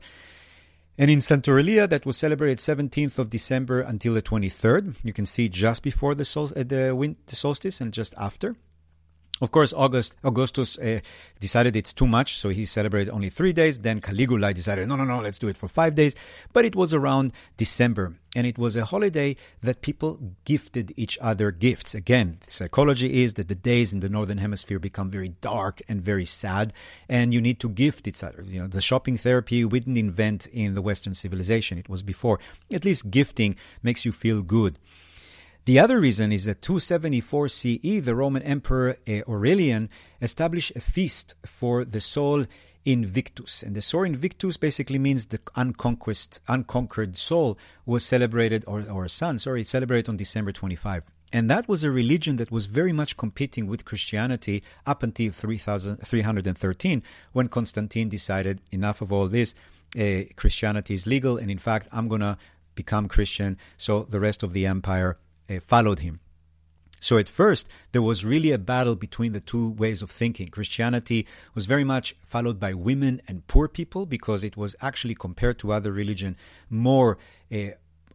[1.00, 4.96] And in Saturnalia, that was celebrated 17th of December until the 23rd.
[5.02, 8.54] You can see just before the, sol- uh, the, solstice and just after.
[9.40, 11.00] Of course, August, Augustus uh,
[11.40, 13.78] decided it's too much, so he celebrated only three days.
[13.78, 16.14] Then Caligula decided, no, no, no, let's do it for five days.
[16.52, 21.50] But it was around December, and it was a holiday that people gifted each other
[21.50, 21.94] gifts.
[21.94, 26.26] Again, psychology is that the days in the northern hemisphere become very dark and very
[26.26, 26.74] sad,
[27.08, 28.44] and you need to gift each other.
[28.46, 32.38] You know, the shopping therapy we didn't invent in the Western civilization; it was before.
[32.70, 34.78] At least gifting makes you feel good.
[35.70, 39.88] The other reason is that 274 CE, the Roman Emperor uh, Aurelian
[40.20, 42.46] established a feast for the Sol
[42.84, 43.62] Invictus.
[43.62, 47.56] And the Sol Invictus basically means the unconquered, unconquered soul
[47.86, 51.04] was celebrated, or, or son, sorry, celebrated on December 25.
[51.32, 57.02] And that was a religion that was very much competing with Christianity up until 313,
[57.32, 59.54] when Constantine decided, enough of all this,
[59.96, 62.38] uh, Christianity is legal, and in fact, I'm going to
[62.74, 65.16] become Christian, so the rest of the empire
[65.58, 66.20] followed him.
[67.00, 70.48] So at first, there was really a battle between the two ways of thinking.
[70.48, 75.58] Christianity was very much followed by women and poor people because it was actually, compared
[75.60, 76.36] to other religion,
[76.68, 77.16] more
[77.50, 77.70] uh,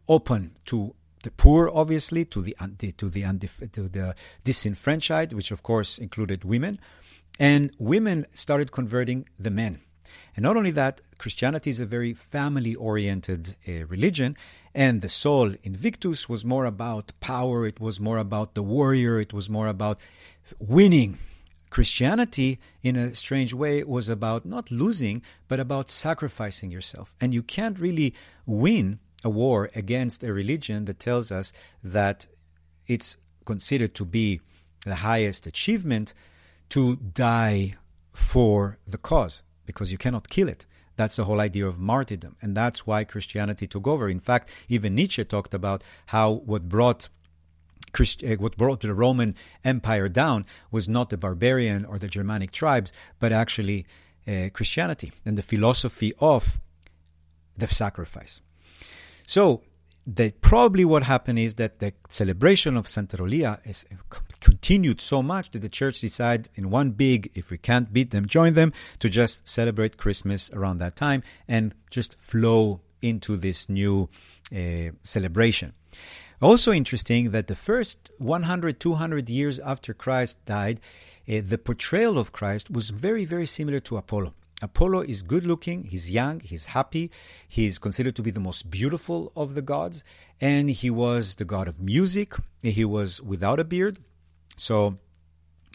[0.08, 0.94] open to
[1.24, 2.56] the poor, obviously, to the
[2.98, 3.22] to the
[3.72, 6.78] to the disenfranchised, which of course included women,
[7.40, 9.80] and women started converting the men.
[10.36, 14.36] And not only that, Christianity is a very family oriented uh, religion,
[14.76, 19.32] and the Sol Invictus was more about power, it was more about the warrior, it
[19.32, 19.98] was more about
[20.58, 21.18] winning.
[21.70, 27.14] Christianity, in a strange way, was about not losing, but about sacrificing yourself.
[27.22, 32.26] And you can't really win a war against a religion that tells us that
[32.86, 34.42] it's considered to be
[34.84, 36.12] the highest achievement
[36.68, 37.76] to die
[38.12, 40.66] for the cause because you cannot kill it.
[40.96, 42.36] That's the whole idea of martyrdom.
[42.42, 44.08] And that's why Christianity took over.
[44.08, 47.08] In fact, even Nietzsche talked about how what brought
[47.92, 52.50] Christ- uh, what brought the Roman Empire down was not the barbarian or the Germanic
[52.50, 53.86] tribes, but actually
[54.26, 56.58] uh, Christianity and the philosophy of
[57.56, 58.40] the sacrifice.
[59.26, 59.62] So
[60.06, 63.84] that probably what happened is that the celebration of Saturnalia is
[64.38, 68.26] continued so much that the church decided in one big, if we can't beat them,
[68.26, 74.08] join them, to just celebrate Christmas around that time and just flow into this new
[74.54, 75.72] uh, celebration.
[76.40, 80.80] Also interesting that the first 100, 200 years after Christ died,
[81.28, 84.34] uh, the portrayal of Christ was very, very similar to Apollo.
[84.62, 87.10] Apollo is good looking, he's young, he's happy,
[87.46, 90.02] he's considered to be the most beautiful of the gods,
[90.40, 92.34] and he was the god of music.
[92.62, 93.98] He was without a beard.
[94.56, 94.98] So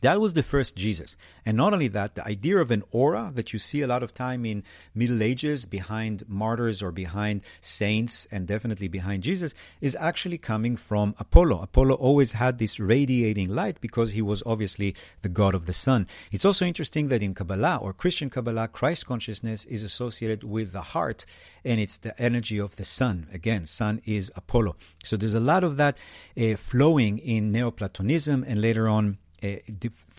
[0.02, 1.16] that was the first Jesus.
[1.46, 4.14] And not only that, the idea of an aura that you see a lot of
[4.14, 10.38] time in Middle Ages behind martyrs or behind saints and definitely behind Jesus is actually
[10.38, 11.62] coming from Apollo.
[11.62, 16.08] Apollo always had this radiating light because he was obviously the god of the sun.
[16.32, 20.82] It's also interesting that in Kabbalah or Christian Kabbalah, Christ consciousness is associated with the
[20.82, 21.26] heart
[21.64, 23.28] and it's the energy of the sun.
[23.32, 24.76] Again, sun is Apollo.
[25.04, 25.98] So there's a lot of that
[26.40, 29.18] uh, flowing in Neoplatonism and later on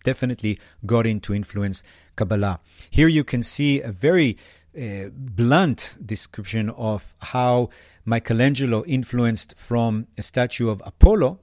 [0.03, 1.83] definitely got into influence
[2.17, 2.61] Kabbalah.
[2.91, 4.37] Here you can see a very
[4.77, 7.71] uh, blunt description of how
[8.05, 11.41] Michelangelo influenced from a statue of Apollo,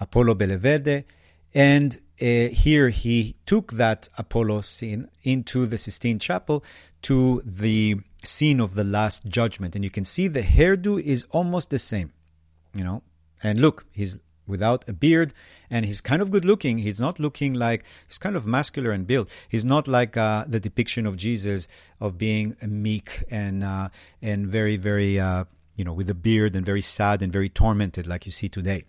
[0.00, 1.04] Apollo Belvedere,
[1.54, 6.64] and uh, here he took that Apollo scene into the Sistine Chapel
[7.02, 9.74] to the scene of the Last Judgment.
[9.74, 12.12] And you can see the hairdo is almost the same,
[12.74, 13.02] you know.
[13.42, 15.32] And look, he's without a beard
[15.70, 16.78] and he's kind of good looking.
[16.78, 19.28] He's not looking like he's kind of muscular and built.
[19.48, 21.68] He's not like uh, the depiction of jesus
[22.00, 23.88] of being meek and uh,
[24.22, 25.44] and very very uh,
[25.76, 28.84] you know with a beard and very sad and very tormented like you see today.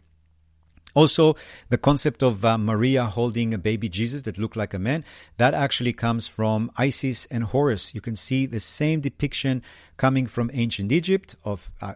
[0.98, 1.36] Also,
[1.70, 5.06] the concept of uh, Maria holding a baby Jesus that looked like a man,
[5.38, 7.94] that actually comes from Isis and Horus.
[7.94, 9.62] You can see the same depiction
[9.98, 11.94] coming from ancient Egypt of uh,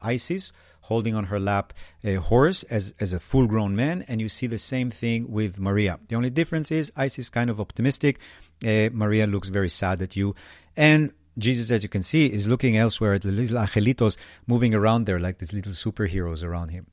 [0.00, 0.52] Isis
[0.88, 1.72] holding on her lap
[2.04, 5.60] a Horus as, as a full grown man, and you see the same thing with
[5.60, 5.98] Maria.
[6.08, 8.18] The only difference is Isis is kind of optimistic,
[8.64, 10.34] uh, Maria looks very sad at you,
[10.76, 15.04] and Jesus, as you can see, is looking elsewhere at the little angelitos moving around
[15.04, 16.86] there like these little superheroes around him.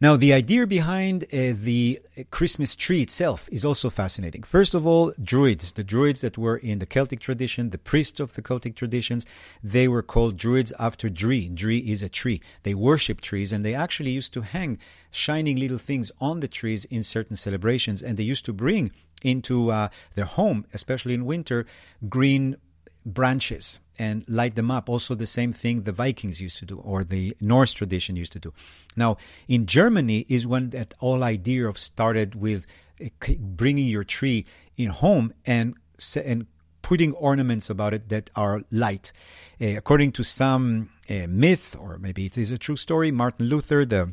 [0.00, 4.44] Now, the idea behind uh, the Christmas tree itself is also fascinating.
[4.44, 8.34] First of all, druids, the druids that were in the Celtic tradition, the priests of
[8.34, 9.26] the Celtic traditions,
[9.60, 11.48] they were called druids after Dree.
[11.48, 12.40] Dree is a tree.
[12.62, 14.78] They worship trees and they actually used to hang
[15.10, 18.00] shining little things on the trees in certain celebrations.
[18.00, 18.92] And they used to bring
[19.24, 21.66] into uh, their home, especially in winter,
[22.08, 22.56] green
[23.04, 24.88] branches and light them up.
[24.88, 28.38] Also, the same thing the Vikings used to do, or the Norse tradition used to
[28.38, 28.52] do.
[28.96, 32.66] Now, in Germany is when that whole idea of started with
[33.00, 33.08] eh,
[33.38, 35.74] bringing your tree in home and
[36.16, 36.46] and
[36.82, 39.12] putting ornaments about it that are light.
[39.60, 43.84] Uh, according to some uh, myth, or maybe it is a true story, Martin Luther,
[43.84, 44.12] the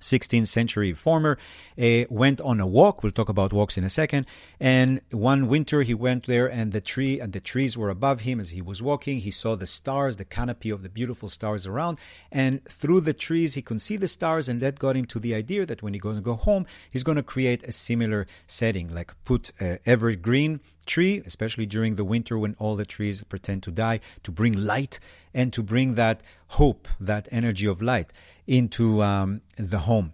[0.00, 1.38] 16th century reformer,
[1.80, 3.02] uh, went on a walk.
[3.02, 4.26] We'll talk about walks in a second.
[4.60, 8.40] And one winter he went there, and the tree and the trees were above him
[8.40, 9.20] as he was walking.
[9.20, 11.98] He saw the stars, the canopy of the beautiful stars around,
[12.30, 15.34] and through the trees he could see the stars, and that got him to the
[15.34, 18.94] idea that when he goes to go home, he's going to create a similar setting,
[18.94, 23.70] like put uh, evergreen tree, especially during the winter when all the trees pretend to
[23.70, 24.98] die, to bring light
[25.32, 28.12] and to bring that hope, that energy of light
[28.46, 30.12] into um, the home.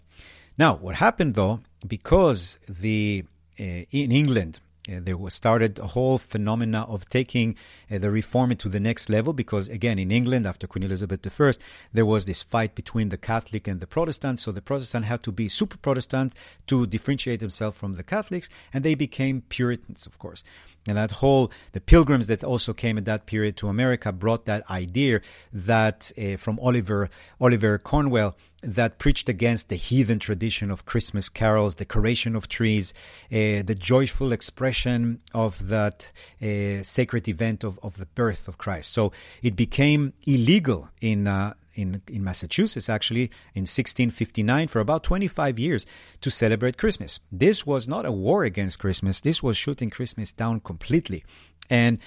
[0.59, 3.25] Now, what happened though, because the
[3.59, 7.55] uh, in England uh, there was started a whole phenomena of taking
[7.91, 11.53] uh, the reform to the next level because again in england after queen elizabeth i
[11.93, 15.31] there was this fight between the catholic and the protestant so the protestant had to
[15.31, 16.33] be super protestant
[16.67, 20.43] to differentiate themselves from the catholics and they became puritans of course
[20.91, 24.69] and that whole, the pilgrims that also came at that period to America brought that
[24.69, 25.21] idea
[25.53, 27.09] that uh, from Oliver,
[27.41, 32.93] Oliver Cromwell, that preached against the heathen tradition of Christmas carols, decoration of trees,
[33.33, 38.93] uh, the joyful expression of that uh, sacred event of, of the birth of Christ.
[38.93, 45.59] So it became illegal in uh, in, in Massachusetts, actually, in 1659 for about 25
[45.59, 45.87] years
[46.21, 47.21] to celebrate Christmas.
[47.31, 51.25] This was not a war against Christmas, this was shooting Christmas down completely.
[51.69, 51.99] And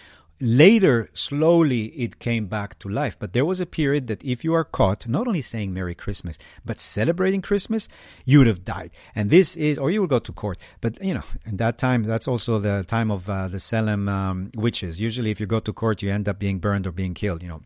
[0.41, 3.17] later, slowly, it came back to life.
[3.17, 6.37] But there was a period that if you are caught not only saying Merry Christmas,
[6.65, 7.87] but celebrating Christmas,
[8.25, 8.91] you would have died.
[9.15, 10.57] And this is, or you would go to court.
[10.81, 14.51] But, you know, in that time, that's also the time of uh, the Salem um,
[14.55, 14.99] witches.
[14.99, 17.49] Usually, if you go to court, you end up being burned or being killed, you
[17.49, 17.61] know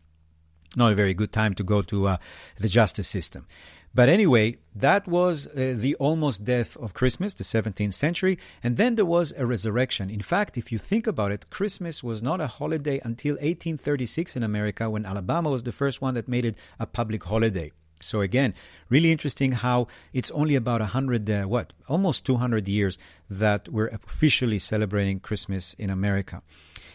[0.78, 2.16] not a very good time to go to uh,
[2.56, 3.46] the justice system.
[3.94, 8.94] But anyway, that was uh, the almost death of Christmas, the 17th century, and then
[8.94, 10.10] there was a resurrection.
[10.10, 14.42] In fact, if you think about it, Christmas was not a holiday until 1836 in
[14.42, 17.72] America when Alabama was the first one that made it a public holiday.
[18.00, 18.54] So again,
[18.88, 22.98] really interesting how it's only about 100 uh, what, almost 200 years
[23.28, 26.42] that we're officially celebrating Christmas in America.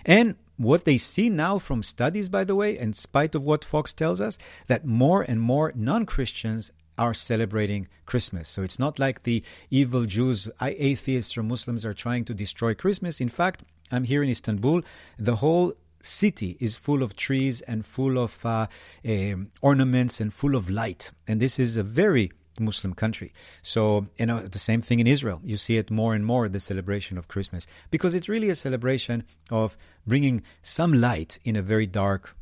[0.05, 3.91] And what they see now from studies, by the way, in spite of what Fox
[3.93, 4.37] tells us,
[4.67, 8.49] that more and more non Christians are celebrating Christmas.
[8.49, 13.19] So it's not like the evil Jews, atheists, or Muslims are trying to destroy Christmas.
[13.19, 14.81] In fact, I'm here in Istanbul.
[15.17, 18.67] The whole city is full of trees and full of uh,
[19.07, 21.11] uh, ornaments and full of light.
[21.27, 23.33] And this is a very Muslim country.
[23.61, 25.41] So, you know, the same thing in Israel.
[25.43, 29.23] You see it more and more, the celebration of Christmas, because it's really a celebration
[29.49, 32.35] of bringing some light in a very dark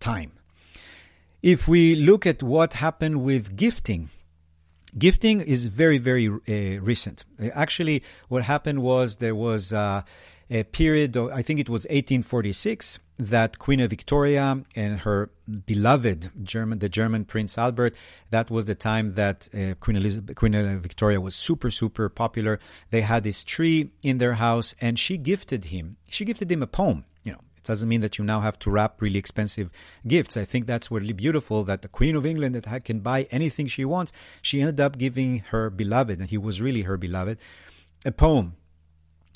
[0.00, 0.32] time.
[1.42, 4.10] If we look at what happened with gifting,
[4.96, 7.24] gifting is very, very uh, recent.
[7.52, 10.02] Actually, what happened was there was uh,
[10.72, 15.30] period, of, I think it was 1846, that Queen Victoria and her
[15.66, 17.94] beloved German, the German Prince Albert,
[18.30, 22.58] that was the time that uh, Queen, Elizabeth, Queen Victoria was super, super popular.
[22.90, 25.96] They had this tree in their house, and she gifted him.
[26.08, 27.04] She gifted him a poem.
[27.22, 29.70] You know, it doesn't mean that you now have to wrap really expensive
[30.06, 30.36] gifts.
[30.36, 33.84] I think that's really beautiful that the Queen of England that can buy anything she
[33.84, 34.12] wants.
[34.42, 37.38] She ended up giving her beloved, and he was really her beloved,
[38.04, 38.56] a poem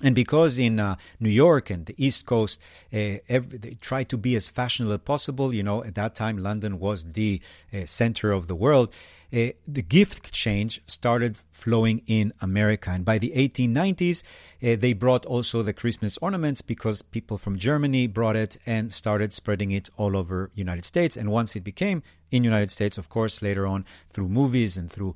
[0.03, 2.61] and because in uh, New York and the East Coast,
[2.93, 6.39] uh, every, they try to be as fashionable as possible, you know, at that time
[6.39, 7.41] London was the
[7.73, 8.93] uh, center of the world.
[9.31, 12.91] Uh, the gift exchange started flowing in America.
[12.91, 14.23] And by the 1890s,
[14.63, 19.35] uh, they brought also the Christmas ornaments because people from Germany brought it and started
[19.35, 21.17] spreading it all over United States.
[21.17, 25.15] And once it became in United States, of course, later on through movies and through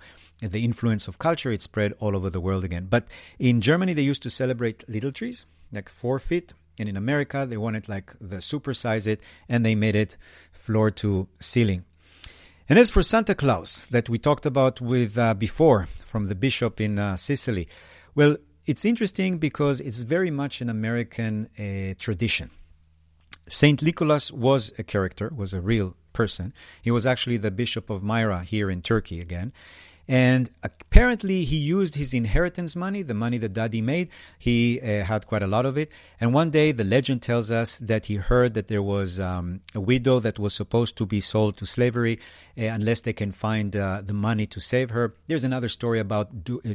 [0.51, 2.87] the influence of culture, it spread all over the world again.
[2.91, 3.07] But
[3.39, 6.53] in Germany, they used to celebrate little trees, like four feet.
[6.79, 10.17] And in America, they wanted like the supersize it, and they made it
[10.53, 11.85] floor to ceiling.
[12.69, 16.81] And as for Santa Claus, that we talked about with uh, before from the bishop
[16.81, 17.69] in uh, Sicily,
[18.15, 22.51] well, it's interesting because it's very much an American uh, tradition.
[23.49, 26.53] Saint Nicholas was a character, was a real person.
[26.81, 29.53] He was actually the bishop of Myra here in Turkey again.
[30.09, 34.09] And apparently, he used his inheritance money, the money that daddy made.
[34.39, 35.91] He uh, had quite a lot of it.
[36.21, 39.81] And one day, the legend tells us that he heard that there was um, a
[39.81, 42.19] widow that was supposed to be sold to slavery
[42.59, 45.15] uh, unless they can find uh, the money to save her.
[45.29, 46.75] There's another story about du- uh,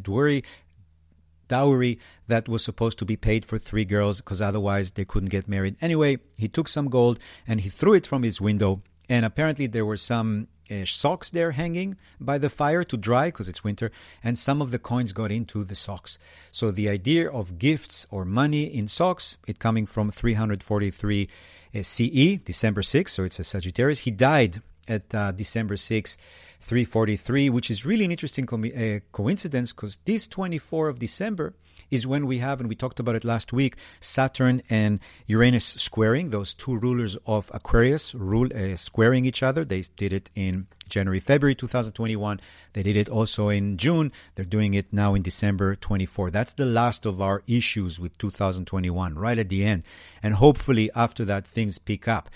[2.27, 5.75] that was supposed to be paid for three girls because otherwise they couldn't get married.
[5.81, 8.81] Anyway, he took some gold and he threw it from his window.
[9.09, 13.47] And apparently, there were some uh, socks there hanging by the fire to dry because
[13.47, 13.91] it's winter,
[14.23, 16.19] and some of the coins got into the socks.
[16.51, 21.29] So the idea of gifts or money in socks, it coming from 343
[21.73, 23.99] uh, CE, December 6, so it's a Sagittarius.
[23.99, 26.17] He died at uh, December 6,
[26.61, 31.53] 343, which is really an interesting co- uh, coincidence because this 24 of December
[31.89, 36.29] is when we have, and we talked about it last week, Saturn and Uranus squaring,
[36.29, 39.63] those two rulers of Aquarius rule, uh, squaring each other.
[39.63, 42.39] They did it in January, February 2021.
[42.73, 44.11] They did it also in June.
[44.35, 46.31] They're doing it now in December 24.
[46.31, 49.83] That's the last of our issues with 2021, right at the end.
[50.21, 52.29] And hopefully after that, things pick up.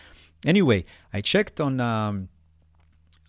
[0.46, 1.80] Anyway, I checked on.
[1.80, 2.30] Um,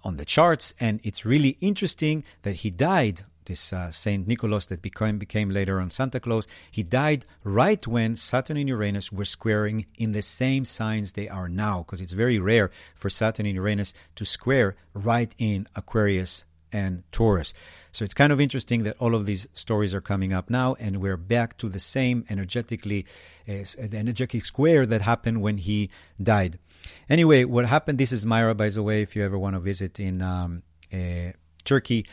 [0.04, 4.82] on the charts, and it's really interesting that he died this uh, Saint Nicholas that
[4.82, 9.86] became became later on Santa Claus, he died right when Saturn and Uranus were squaring
[9.98, 13.94] in the same signs they are now, because it's very rare for Saturn and Uranus
[14.16, 17.52] to square right in Aquarius and Taurus.
[17.90, 21.02] So it's kind of interesting that all of these stories are coming up now, and
[21.02, 23.04] we're back to the same energetically,
[23.48, 25.90] uh, energetic square that happened when he
[26.22, 26.58] died.
[27.08, 27.98] Anyway, what happened?
[27.98, 29.02] This is Myra, by the way.
[29.02, 30.62] If you ever want to visit in um,
[30.92, 31.32] uh,
[31.64, 32.06] Turkey,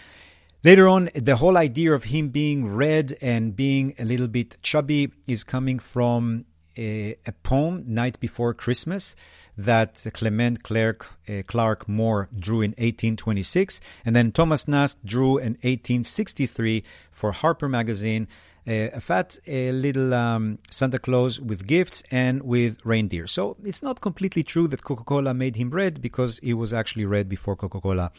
[0.61, 5.09] Later on, the whole idea of him being red and being a little bit chubby
[5.25, 6.43] is coming from
[6.77, 9.15] a, a poem, Night Before Christmas,
[9.57, 13.79] that Clement Clarke, uh, Clarke Moore drew in 1826.
[14.03, 18.27] And then Thomas Nast drew in 1863 for Harper Magazine.
[18.69, 23.25] A fat a little um, Santa Claus with gifts and with reindeer.
[23.25, 27.05] So it's not completely true that Coca Cola made him red because he was actually
[27.05, 28.11] red before Coca Cola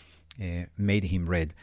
[0.43, 1.55] uh, made him red.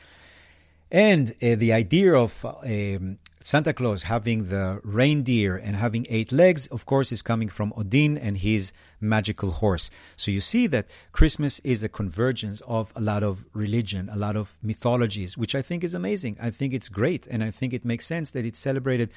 [0.91, 6.67] And uh, the idea of um, Santa Claus having the reindeer and having eight legs,
[6.67, 9.89] of course, is coming from Odin and his magical horse.
[10.15, 14.35] So you see that Christmas is a convergence of a lot of religion, a lot
[14.35, 16.37] of mythologies, which I think is amazing.
[16.41, 17.27] I think it's great.
[17.27, 19.11] And I think it makes sense that it's celebrated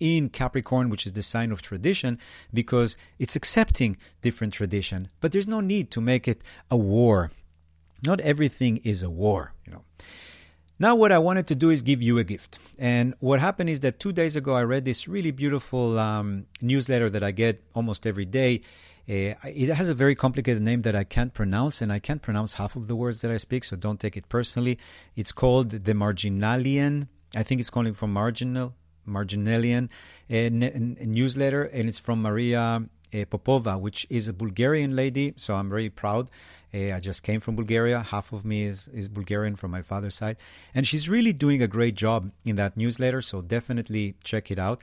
[0.00, 2.18] in Capricorn, which is the sign of tradition,
[2.52, 5.08] because it's accepting different tradition.
[5.20, 7.30] But there's no need to make it a war.
[8.06, 9.84] Not everything is a war, you know.
[10.78, 12.58] Now, what I wanted to do is give you a gift.
[12.78, 17.08] And what happened is that two days ago, I read this really beautiful um, newsletter
[17.10, 18.62] that I get almost every day.
[19.08, 22.54] Uh, it has a very complicated name that I can't pronounce, and I can't pronounce
[22.54, 24.78] half of the words that I speak, so don't take it personally.
[25.14, 27.06] It's called the Marginalian.
[27.36, 28.74] I think it's calling from marginal,
[29.06, 29.90] Marginalian
[30.30, 32.82] uh, newsletter, and it's from Maria
[33.14, 35.34] uh, Popova, which is a Bulgarian lady.
[35.36, 36.30] So I'm very proud.
[36.74, 38.02] Uh, I just came from Bulgaria.
[38.02, 40.36] Half of me is, is Bulgarian from my father's side.
[40.74, 43.22] And she's really doing a great job in that newsletter.
[43.22, 44.80] So definitely check it out.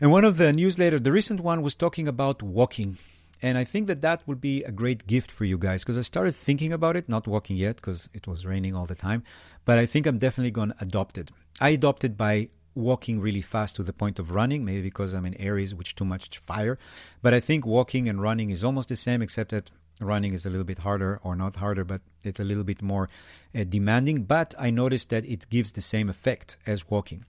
[0.00, 2.98] And one of the newsletter, the recent one, was talking about walking.
[3.42, 6.02] And I think that that would be a great gift for you guys because I
[6.02, 9.24] started thinking about it, not walking yet because it was raining all the time.
[9.64, 11.30] But I think I'm definitely going to adopt it.
[11.60, 15.34] I adopted by walking really fast to the point of running, maybe because I'm in
[15.40, 16.78] areas which too much fire.
[17.20, 19.70] But I think walking and running is almost the same, except that
[20.00, 23.08] running is a little bit harder, or not harder, but it's a little bit more
[23.54, 24.24] uh, demanding.
[24.24, 27.24] But I noticed that it gives the same effect as walking.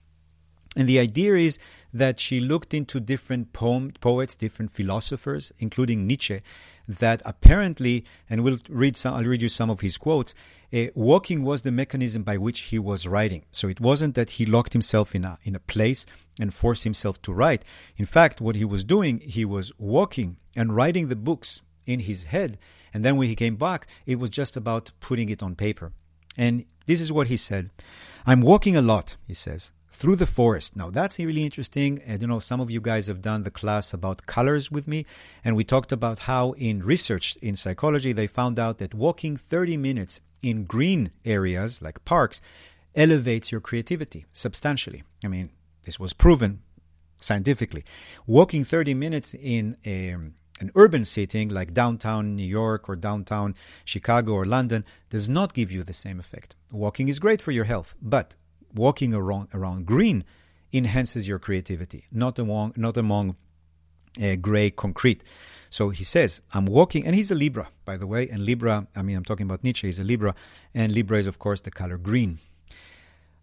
[0.74, 1.58] And the idea is
[1.92, 6.40] that she looked into different poem, poets, different philosophers, including Nietzsche,
[6.88, 10.34] that apparently, and we'll read some, I'll read you some of his quotes,
[10.72, 13.44] uh, walking was the mechanism by which he was writing.
[13.52, 16.06] So it wasn't that he locked himself in a, in a place
[16.40, 17.64] and forced himself to write.
[17.98, 22.24] In fact, what he was doing, he was walking and writing the books in his
[22.24, 22.58] head.
[22.94, 25.92] And then when he came back, it was just about putting it on paper.
[26.36, 27.70] And this is what he said
[28.26, 30.74] I'm walking a lot, he says through the forest.
[30.74, 32.00] Now, that's really interesting.
[32.06, 35.04] And you know, some of you guys have done the class about colors with me,
[35.44, 39.76] and we talked about how in research in psychology they found out that walking 30
[39.76, 42.40] minutes in green areas like parks
[42.94, 45.02] elevates your creativity substantially.
[45.22, 45.50] I mean,
[45.84, 46.62] this was proven
[47.18, 47.84] scientifically.
[48.26, 50.16] Walking 30 minutes in a,
[50.62, 53.54] an urban setting like downtown New York or downtown
[53.84, 56.54] Chicago or London does not give you the same effect.
[56.70, 58.34] Walking is great for your health, but
[58.72, 60.24] walking around, around green
[60.72, 63.36] enhances your creativity, not among, not among
[64.22, 65.22] uh, gray concrete.
[65.68, 68.28] So he says, I'm walking, and he's a Libra, by the way.
[68.28, 70.34] And Libra, I mean, I'm talking about Nietzsche, he's a Libra,
[70.74, 72.38] and Libra is, of course, the color green.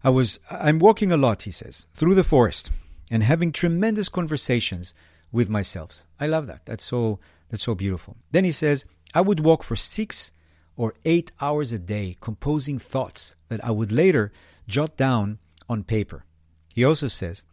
[0.02, 2.70] I was, I'm walking a lot, he says, through the forest
[3.10, 4.94] and having tremendous conversations
[5.32, 6.04] with myself.
[6.18, 6.66] I love that.
[6.66, 7.18] That's so,
[7.48, 8.16] that's so beautiful.
[8.30, 10.32] Then he says, I would walk for six
[10.76, 14.32] or eight hours a day composing thoughts that I would later
[14.66, 16.24] jot down on paper.
[16.74, 17.44] He also says,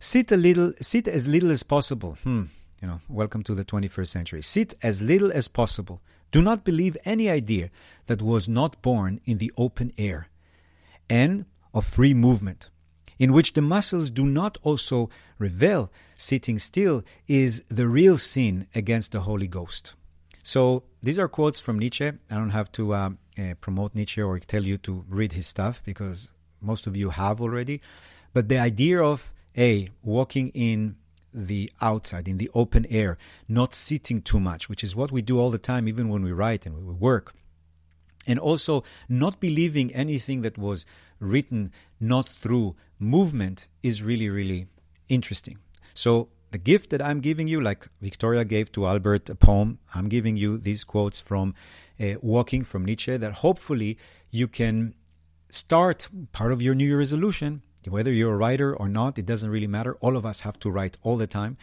[0.00, 2.18] sit a little, sit as little as possible.
[2.22, 2.44] Hmm,
[2.82, 4.42] you know, welcome to the 21st century.
[4.42, 6.00] Sit as little as possible.
[6.30, 7.70] Do not believe any idea
[8.06, 10.28] that was not born in the open air
[11.08, 12.68] and of free movement,
[13.18, 15.90] in which the muscles do not also revel.
[16.16, 19.94] Sitting still is the real sin against the Holy Ghost.
[20.42, 22.08] So these are quotes from Nietzsche.
[22.08, 25.82] I don't have to uh, uh, promote Nietzsche or tell you to read his stuff
[25.84, 27.80] because most of you have already.
[28.32, 30.96] But the idea of a walking in
[31.32, 35.38] the outside, in the open air, not sitting too much, which is what we do
[35.38, 37.34] all the time, even when we write and we work.
[38.28, 40.86] And also not believing anything that was
[41.18, 44.68] written not through movement is really, really
[45.08, 45.58] interesting.
[45.94, 50.08] So the gift that I'm giving you, like Victoria gave to Albert a poem, I'm
[50.08, 51.54] giving you these quotes from
[52.00, 53.98] uh, Walking from Nietzsche that hopefully
[54.30, 54.94] you can
[55.50, 59.50] start part of your New Year resolution, whether you're a writer or not, it doesn't
[59.50, 59.96] really matter.
[60.00, 61.56] All of us have to write all the time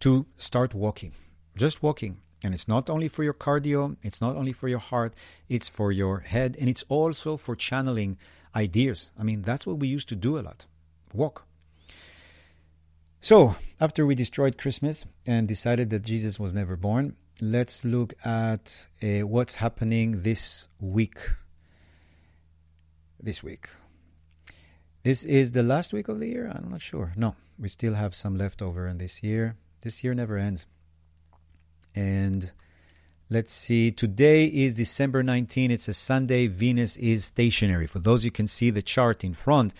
[0.00, 1.12] to start walking,
[1.56, 2.18] just walking.
[2.42, 5.14] And it's not only for your cardio, it's not only for your heart,
[5.48, 8.18] it's for your head, and it's also for channeling
[8.54, 9.10] ideas.
[9.18, 10.66] I mean, that's what we used to do a lot
[11.14, 11.46] walk.
[13.20, 18.86] So, after we destroyed Christmas and decided that Jesus was never born, let's look at
[19.02, 21.18] uh, what's happening this week
[23.26, 23.68] this week.
[25.02, 26.50] This is the last week of the year?
[26.52, 27.12] I'm not sure.
[27.16, 29.56] No, we still have some left over in this year.
[29.80, 30.66] This year never ends.
[31.96, 32.52] And
[33.30, 35.70] let's see, today is December 19.
[35.70, 36.46] It's a Sunday.
[36.46, 37.86] Venus is stationary.
[37.86, 39.72] For those you can see the chart in front,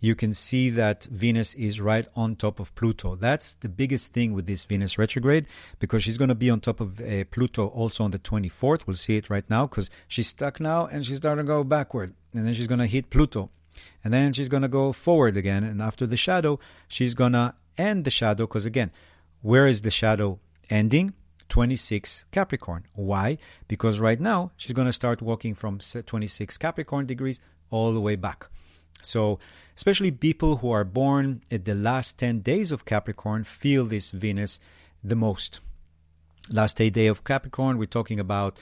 [0.00, 3.16] you can see that Venus is right on top of Pluto.
[3.16, 5.46] That's the biggest thing with this Venus retrograde
[5.78, 8.86] because she's going to be on top of uh, Pluto also on the 24th.
[8.86, 12.14] We'll see it right now because she's stuck now and she's starting to go backward.
[12.32, 13.50] And then she's going to hit Pluto.
[14.02, 15.64] And then she's going to go forward again.
[15.64, 18.90] And after the shadow, she's going to end the shadow because, again,
[19.42, 20.38] where is the shadow
[20.70, 21.14] ending?
[21.48, 22.84] 26 Capricorn.
[22.94, 23.38] Why?
[23.66, 27.40] Because right now she's going to start walking from 26 Capricorn degrees
[27.70, 28.48] all the way back.
[29.02, 29.38] So,
[29.76, 34.60] especially people who are born at the last 10 days of Capricorn feel this Venus
[35.02, 35.60] the most.
[36.50, 38.58] Last 8 day of Capricorn, we're talking about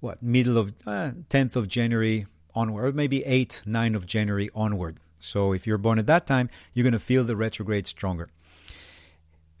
[0.00, 4.98] what, middle of uh, 10th of January onward, maybe 8, 9 of January onward.
[5.18, 8.28] So, if you're born at that time, you're going to feel the retrograde stronger.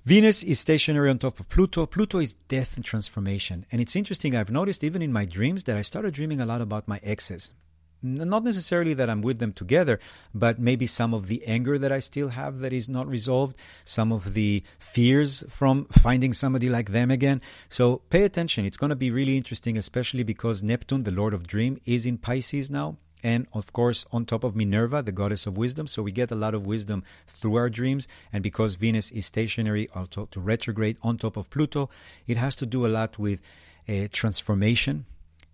[0.08, 1.84] Venus is stationary on top of Pluto.
[1.84, 3.66] Pluto is death and transformation.
[3.70, 6.62] And it's interesting, I've noticed even in my dreams that I started dreaming a lot
[6.62, 7.52] about my exes.
[8.00, 10.00] Not necessarily that I'm with them together,
[10.32, 13.54] but maybe some of the anger that I still have that is not resolved,
[13.84, 17.42] some of the fears from finding somebody like them again.
[17.68, 18.64] So pay attention.
[18.64, 22.16] It's going to be really interesting, especially because Neptune, the Lord of Dream, is in
[22.16, 25.86] Pisces now and of course on top of Minerva, the goddess of wisdom.
[25.86, 28.08] So we get a lot of wisdom through our dreams.
[28.32, 31.90] And because Venus is stationary, also to retrograde on top of Pluto,
[32.26, 33.42] it has to do a lot with
[33.88, 35.06] uh, transformation,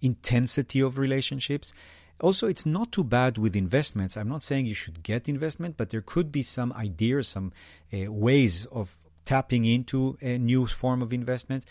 [0.02, 1.72] intensity of relationships.
[2.20, 4.16] Also, it's not too bad with investments.
[4.16, 7.52] I'm not saying you should get investment, but there could be some ideas, some
[7.92, 11.64] uh, ways of tapping into a new form of investment.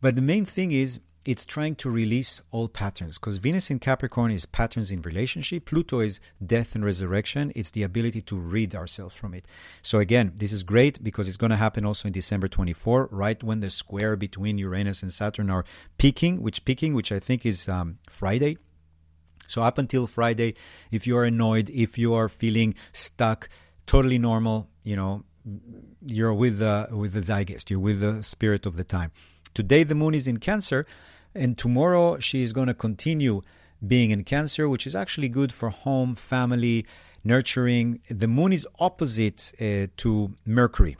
[0.00, 4.30] But the main thing is it's trying to release all patterns because Venus in Capricorn
[4.30, 5.66] is patterns in relationship.
[5.66, 7.52] Pluto is death and resurrection.
[7.54, 9.46] It's the ability to rid ourselves from it.
[9.82, 13.42] So again, this is great because it's going to happen also in December 24, right
[13.42, 15.66] when the square between Uranus and Saturn are
[15.98, 18.56] peaking, which peaking, which I think is um, Friday.
[19.48, 20.54] So up until Friday,
[20.90, 23.50] if you are annoyed, if you are feeling stuck,
[23.84, 24.70] totally normal.
[24.82, 25.24] You know,
[26.06, 27.70] you're with the with the zeitgeist.
[27.70, 29.12] You're with the spirit of the time.
[29.52, 30.86] Today the moon is in Cancer,
[31.34, 33.42] and tomorrow she is going to continue
[33.86, 36.84] being in Cancer, which is actually good for home, family,
[37.22, 38.00] nurturing.
[38.10, 40.96] The moon is opposite uh, to Mercury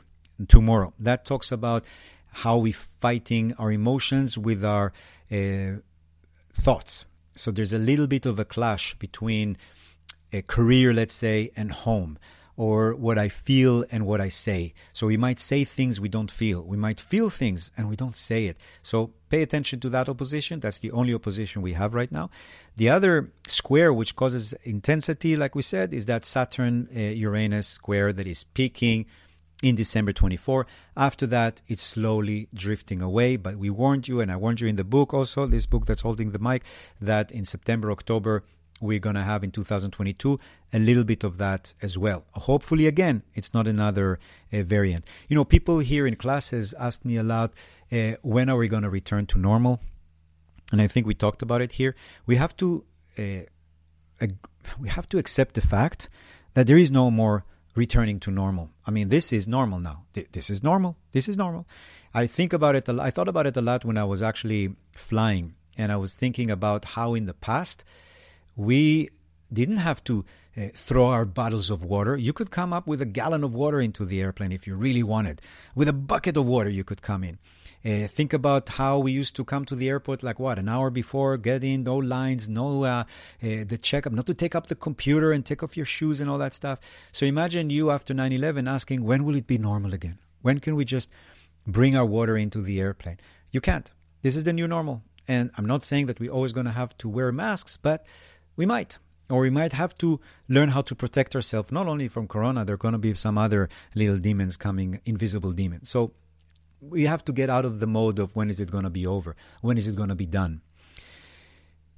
[0.47, 0.93] tomorrow.
[0.97, 1.83] That talks about
[2.31, 4.93] how we fighting our emotions with our
[5.31, 5.81] uh,
[6.53, 7.05] thoughts
[7.39, 9.55] so there's a little bit of a clash between
[10.33, 12.19] a career, let's say, and home,
[12.59, 14.73] or what I feel and what I say.
[14.91, 16.61] So we might say things we don't feel.
[16.61, 18.57] We might feel things and we don't say it.
[18.83, 20.59] So pay attention to that opposition.
[20.59, 22.29] That's the only opposition we have right now.
[22.75, 28.11] The other square, which causes intensity, like we said, is that Saturn uh, Uranus square
[28.11, 29.05] that is peaking
[29.63, 30.67] in December 24.
[30.97, 33.37] After that, it's slowly drifting away.
[33.37, 36.01] But we warned you, and I warned you in the book also, this book that's
[36.01, 36.63] holding the mic,
[36.99, 38.43] that in September, October,
[38.81, 40.39] we're going to have in 2022
[40.73, 42.23] a little bit of that as well.
[42.33, 44.19] Hopefully, again, it's not another
[44.53, 45.05] uh, variant.
[45.27, 47.53] You know, people here in classes ask me a lot
[47.91, 49.81] uh, when are we going to return to normal?
[50.71, 51.95] And I think we talked about it here.
[52.25, 52.85] We have to.
[53.17, 53.41] Uh,
[54.79, 56.09] we have to accept the fact
[56.53, 58.69] that there is no more returning to normal.
[58.85, 60.03] I mean, this is normal now.
[60.13, 60.97] This is normal.
[61.11, 61.65] This is normal.
[62.13, 62.89] I think about it.
[62.89, 66.51] I thought about it a lot when I was actually flying, and I was thinking
[66.51, 67.85] about how in the past
[68.59, 69.09] we
[69.51, 70.25] didn't have to
[70.57, 72.17] uh, throw our bottles of water.
[72.17, 75.01] You could come up with a gallon of water into the airplane if you really
[75.01, 75.41] wanted.
[75.75, 77.39] With a bucket of water, you could come in.
[77.85, 80.89] Uh, think about how we used to come to the airport like what an hour
[80.89, 83.05] before, get in, no lines, no uh,
[83.41, 86.29] uh, the checkup, not to take up the computer and take off your shoes and
[86.29, 86.79] all that stuff.
[87.13, 90.19] So imagine you after 9/11 asking, when will it be normal again?
[90.41, 91.09] When can we just
[91.65, 93.19] bring our water into the airplane?
[93.51, 93.89] You can't.
[94.21, 96.97] This is the new normal, and I'm not saying that we're always going to have
[96.97, 98.05] to wear masks, but
[98.59, 98.91] we might
[99.31, 100.19] or we might have to
[100.55, 103.37] learn how to protect ourselves not only from corona there are going to be some
[103.45, 103.69] other
[104.01, 106.11] little demons coming invisible demons so
[106.81, 109.05] we have to get out of the mode of when is it going to be
[109.05, 110.61] over, when is it going to be done.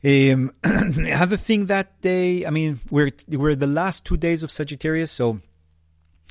[0.04, 4.50] Um, the other thing that day, I mean, we're we're the last two days of
[4.50, 5.42] Sagittarius, so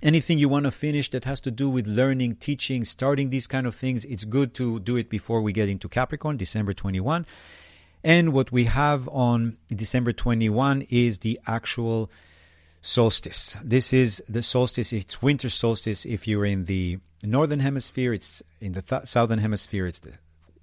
[0.02, 3.66] anything you want to finish that has to do with learning, teaching, starting these kind
[3.66, 7.24] of things, it's good to do it before we get into Capricorn, December 21.
[8.02, 12.10] And what we have on December 21 is the actual
[12.80, 13.56] solstice.
[13.62, 18.72] This is the solstice, it's winter solstice if you're in the northern hemisphere, it's in
[18.72, 20.14] the th- southern hemisphere, it's the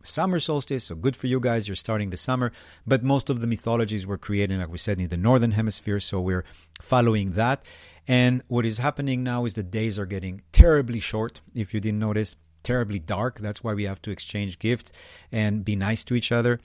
[0.08, 0.86] summer solstice.
[0.86, 2.52] So good for you guys, you're starting the summer.
[2.86, 6.00] But most of the mythologies were created, like we said, in the northern hemisphere.
[6.00, 6.46] So we're
[6.82, 7.64] following that.
[8.08, 12.00] And what is happening now is the days are getting terribly short, if you didn't
[12.00, 13.40] notice, terribly dark.
[13.40, 14.92] That's why we have to exchange gifts
[15.32, 16.60] and be nice to each other.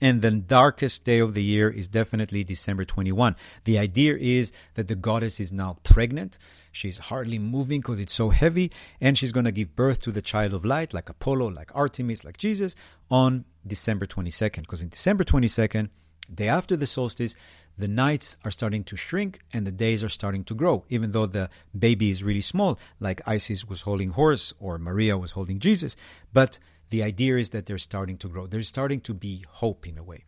[0.00, 3.36] And the darkest day of the year is definitely December 21.
[3.64, 6.36] The idea is that the goddess is now pregnant.
[6.72, 10.20] She's hardly moving because it's so heavy, and she's going to give birth to the
[10.20, 12.74] child of light, like Apollo, like Artemis, like Jesus,
[13.10, 14.62] on December 22nd.
[14.62, 15.88] Because in December 22nd,
[16.34, 17.36] day after the solstice,
[17.78, 21.26] the nights are starting to shrink and the days are starting to grow, even though
[21.26, 25.96] the baby is really small, like Isis was holding Horus or Maria was holding Jesus.
[26.32, 26.58] But
[26.94, 28.46] the idea is that they're starting to grow.
[28.46, 30.20] There's starting to be hope in a way.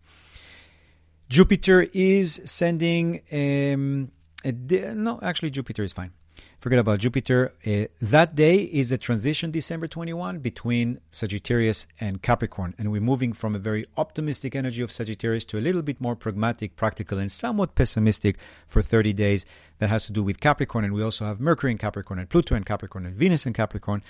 [1.29, 3.07] Jupiter is sending.
[3.41, 4.11] Um,
[4.45, 6.12] a, no, actually, Jupiter is fine.
[6.59, 7.53] Forget about Jupiter.
[7.64, 12.75] Uh, that day is the transition, December 21, between Sagittarius and Capricorn.
[12.79, 16.17] And we're moving from a very optimistic energy of Sagittarius to a little bit more
[16.17, 19.47] pragmatic, practical, and somewhat pessimistic for 30 days
[19.79, 20.85] that has to do with Capricorn.
[20.85, 24.03] And we also have Mercury in Capricorn, and Pluto in Capricorn, and Venus in Capricorn.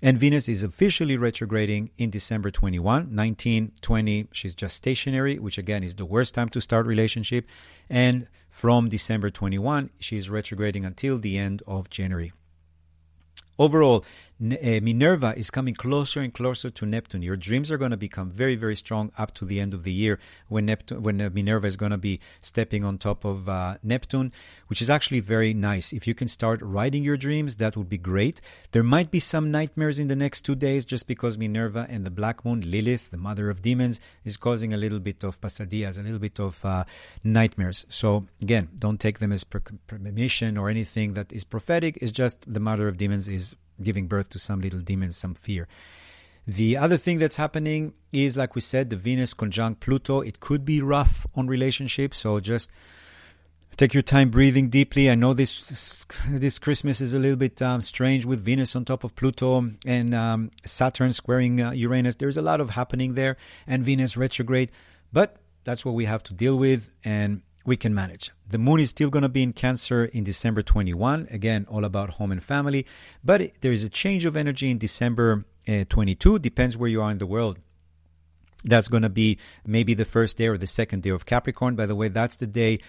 [0.00, 4.28] And Venus is officially retrograding in December 21, 19, 20.
[4.32, 7.46] She's just stationary, which again is the worst time to start relationship.
[7.90, 12.32] And from December 21, she is retrograding until the end of January.
[13.58, 14.04] Overall,
[14.40, 17.22] uh, Minerva is coming closer and closer to Neptune.
[17.22, 19.92] Your dreams are going to become very, very strong up to the end of the
[19.92, 23.78] year when Neptune, when uh, Minerva is going to be stepping on top of uh,
[23.82, 24.32] Neptune,
[24.68, 25.92] which is actually very nice.
[25.92, 28.40] If you can start writing your dreams, that would be great.
[28.70, 32.10] There might be some nightmares in the next two days just because Minerva and the
[32.10, 36.02] Black Moon, Lilith, the mother of demons, is causing a little bit of pasadillas, a
[36.02, 36.84] little bit of uh,
[37.24, 37.86] nightmares.
[37.88, 41.98] So again, don't take them as premonition or anything that is prophetic.
[42.00, 43.47] It's just the mother of demons is
[43.82, 45.68] giving birth to some little demons, some fear.
[46.46, 50.22] The other thing that's happening is, like we said, the Venus conjunct Pluto.
[50.22, 52.70] It could be rough on relationships, so just
[53.76, 55.10] take your time breathing deeply.
[55.10, 59.04] I know this this Christmas is a little bit um, strange with Venus on top
[59.04, 62.14] of Pluto and um, Saturn squaring uh, Uranus.
[62.14, 64.72] There's a lot of happening there, and Venus retrograde,
[65.12, 66.90] but that's what we have to deal with.
[67.04, 68.32] And we can manage.
[68.48, 71.28] The moon is still going to be in Cancer in December 21.
[71.30, 72.86] Again, all about home and family.
[73.22, 76.38] But there is a change of energy in December uh, 22.
[76.40, 77.58] Depends where you are in the world.
[78.64, 81.76] That's going to be maybe the first day or the second day of Capricorn.
[81.76, 82.80] By the way, that's the day.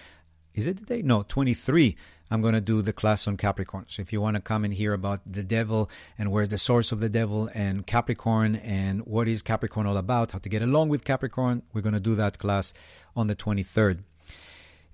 [0.54, 1.02] Is it the day?
[1.02, 1.96] No, 23.
[2.32, 3.84] I'm going to do the class on Capricorn.
[3.88, 6.92] So if you want to come and hear about the devil and where's the source
[6.92, 10.88] of the devil and Capricorn and what is Capricorn all about, how to get along
[10.88, 12.72] with Capricorn, we're going to do that class
[13.14, 14.04] on the 23rd.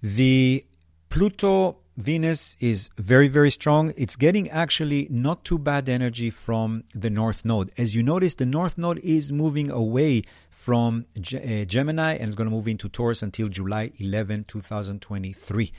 [0.03, 0.65] The
[1.09, 3.95] Pluto Venus is very, very strong.
[3.97, 7.73] It's getting actually not too bad energy from the North Node.
[7.79, 12.35] As you notice, the North Node is moving away from G- uh, Gemini and it's
[12.35, 15.73] going to move into Taurus until July 11, 2023.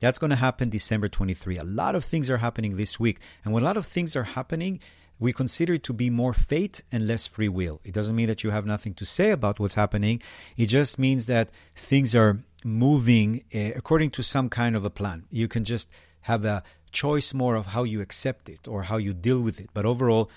[0.00, 1.58] That's going to happen December 23.
[1.58, 3.20] A lot of things are happening this week.
[3.44, 4.80] And when a lot of things are happening,
[5.20, 7.80] we consider it to be more fate and less free will.
[7.84, 10.20] It doesn't mean that you have nothing to say about what's happening.
[10.56, 15.24] It just means that things are moving uh, according to some kind of a plan.
[15.30, 15.88] You can just
[16.22, 19.70] have a choice more of how you accept it or how you deal with it.
[19.72, 20.30] But overall,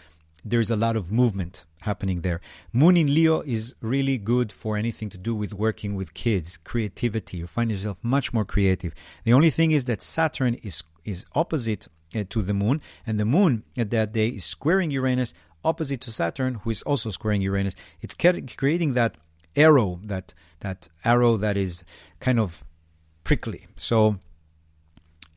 [0.44, 2.40] there's a lot of movement happening there.
[2.72, 7.38] Moon in Leo is really good for anything to do with working with kids, creativity.
[7.38, 8.94] You find yourself much more creative.
[9.24, 13.26] The only thing is that Saturn is is opposite uh, to the moon, and the
[13.26, 17.76] moon at that day is squaring Uranus opposite to Saturn, who is also squaring Uranus.
[18.02, 19.16] It's creating that
[19.56, 21.84] arrow, that that arrow that is
[22.20, 22.64] kind of
[23.24, 23.68] prickly.
[23.76, 24.20] So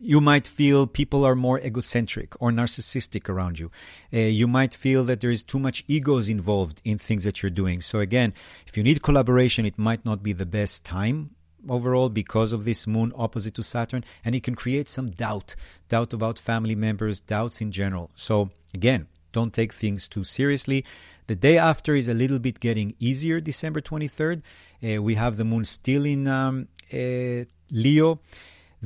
[0.00, 3.70] you might feel people are more egocentric or narcissistic around you.
[4.12, 7.50] Uh, you might feel that there is too much egos involved in things that you're
[7.50, 7.80] doing.
[7.80, 8.32] So again,
[8.66, 11.30] if you need collaboration, it might not be the best time
[11.68, 15.56] overall because of this moon opposite to Saturn, and it can create some doubt,
[15.88, 18.10] doubt about family members, doubts in general.
[18.14, 19.08] So again,
[19.38, 20.80] don't take things too seriously.
[21.28, 24.36] The day after is a little bit getting easier, December 23rd.
[24.82, 28.08] Uh, we have the moon still in um, uh, Leo.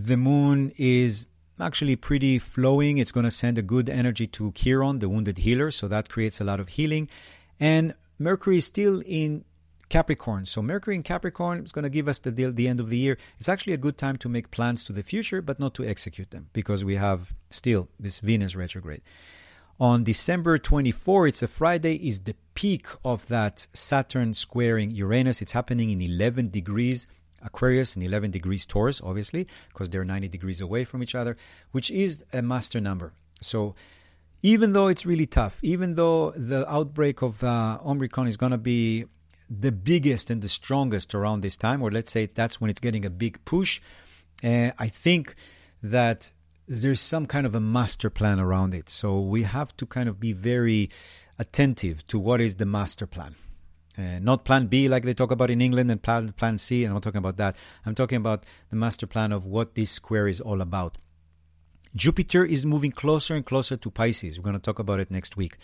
[0.08, 1.26] The moon is
[1.68, 2.98] actually pretty flowing.
[2.98, 6.38] It's going to send a good energy to Chiron, the wounded healer, so that creates
[6.40, 7.08] a lot of healing.
[7.58, 9.44] And Mercury is still in
[9.88, 10.44] Capricorn.
[10.46, 13.16] So Mercury in Capricorn is going to give us the, the end of the year.
[13.38, 16.30] It's actually a good time to make plans to the future, but not to execute
[16.30, 19.02] them because we have still this Venus retrograde.
[19.82, 25.42] On December 24, it's a Friday, is the peak of that Saturn squaring Uranus.
[25.42, 27.08] It's happening in 11 degrees
[27.42, 31.36] Aquarius and 11 degrees Taurus, obviously, because they're 90 degrees away from each other,
[31.72, 33.12] which is a master number.
[33.40, 33.74] So
[34.40, 38.58] even though it's really tough, even though the outbreak of uh, Omicron is going to
[38.58, 39.06] be
[39.50, 43.04] the biggest and the strongest around this time, or let's say that's when it's getting
[43.04, 43.80] a big push.
[44.44, 45.34] Uh, I think
[45.82, 46.30] that
[46.66, 48.88] there's some kind of a master plan around it.
[48.88, 50.90] So we have to kind of be very
[51.38, 53.34] attentive to what is the master plan.
[53.96, 56.90] Uh, not plan B like they talk about in England and plan, plan C, and
[56.90, 57.56] I'm not talking about that.
[57.84, 60.96] I'm talking about the master plan of what this square is all about.
[61.94, 64.38] Jupiter is moving closer and closer to Pisces.
[64.38, 65.58] We're going to talk about it next week.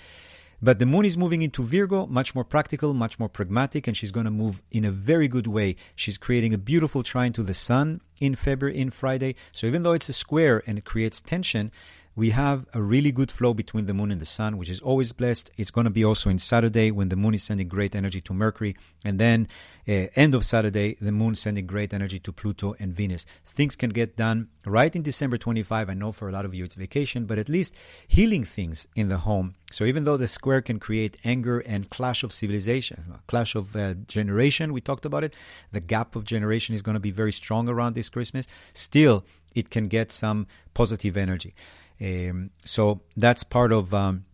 [0.60, 4.10] But the moon is moving into Virgo, much more practical, much more pragmatic, and she's
[4.10, 5.76] going to move in a very good way.
[5.94, 9.36] She's creating a beautiful trine to the sun in February, in Friday.
[9.52, 11.70] So even though it's a square and it creates tension,
[12.18, 15.12] we have a really good flow between the moon and the sun, which is always
[15.12, 15.52] blessed.
[15.56, 18.34] It's going to be also in Saturday when the moon is sending great energy to
[18.34, 19.46] Mercury, and then
[19.86, 23.24] uh, end of Saturday, the moon sending great energy to Pluto and Venus.
[23.46, 25.88] Things can get done right in December 25.
[25.88, 27.76] I know for a lot of you it's vacation, but at least
[28.08, 29.54] healing things in the home.
[29.70, 33.94] So even though the square can create anger and clash of civilization, clash of uh,
[34.08, 35.36] generation, we talked about it,
[35.70, 38.48] the gap of generation is going to be very strong around this Christmas.
[38.74, 41.54] Still, it can get some positive energy.
[42.00, 44.24] Um, so that's part of um,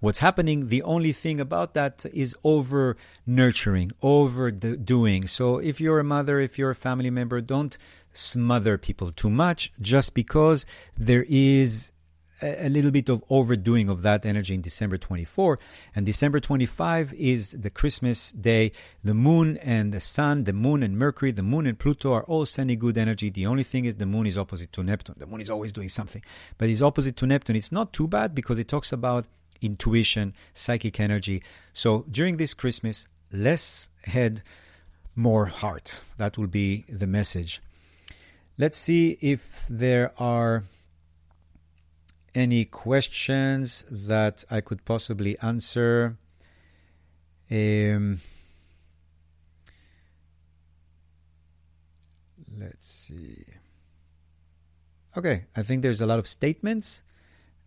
[0.00, 0.68] what's happening.
[0.68, 5.26] The only thing about that is over nurturing, overdoing.
[5.26, 7.76] So if you're a mother, if you're a family member, don't
[8.12, 10.66] smother people too much just because
[10.96, 11.90] there is
[12.44, 15.58] a little bit of overdoing of that energy in December 24.
[15.94, 18.72] And December 25 is the Christmas day.
[19.02, 22.46] The moon and the sun, the moon and Mercury, the moon and Pluto are all
[22.46, 23.30] sending good energy.
[23.30, 25.16] The only thing is the moon is opposite to Neptune.
[25.18, 26.22] The moon is always doing something,
[26.58, 27.56] but it's opposite to Neptune.
[27.56, 29.26] It's not too bad because it talks about
[29.60, 31.42] intuition, psychic energy.
[31.72, 34.42] So during this Christmas, less head,
[35.16, 36.02] more heart.
[36.18, 37.60] That will be the message.
[38.58, 40.64] Let's see if there are
[42.34, 46.16] any questions that I could possibly answer.
[47.50, 48.20] Um,
[52.58, 53.44] let's see.
[55.16, 57.02] Okay, I think there's a lot of statements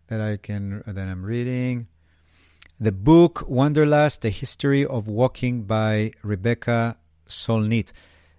[0.08, 1.86] that I can that I'm reading.
[2.78, 7.92] The book Wanderlust: The History of Walking by Rebecca Solnit.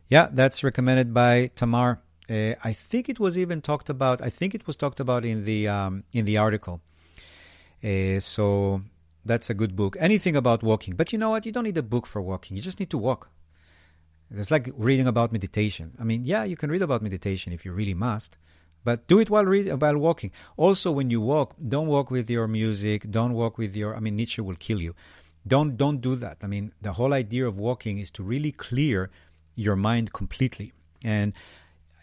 [0.09, 2.01] Yeah, that's recommended by Tamar.
[2.29, 4.21] Uh, I think it was even talked about.
[4.21, 6.81] I think it was talked about in the um, in the article.
[7.83, 8.81] Uh, so
[9.25, 9.97] that's a good book.
[9.99, 11.45] Anything about walking, but you know what?
[11.45, 12.55] You don't need a book for walking.
[12.55, 13.29] You just need to walk.
[14.31, 15.95] It's like reading about meditation.
[15.99, 18.37] I mean, yeah, you can read about meditation if you really must,
[18.83, 20.31] but do it while read while walking.
[20.55, 23.09] Also, when you walk, don't walk with your music.
[23.09, 23.95] Don't walk with your.
[23.95, 24.93] I mean, Nietzsche will kill you.
[25.47, 26.37] Don't don't do that.
[26.43, 29.09] I mean, the whole idea of walking is to really clear
[29.55, 30.73] your mind completely.
[31.03, 31.33] And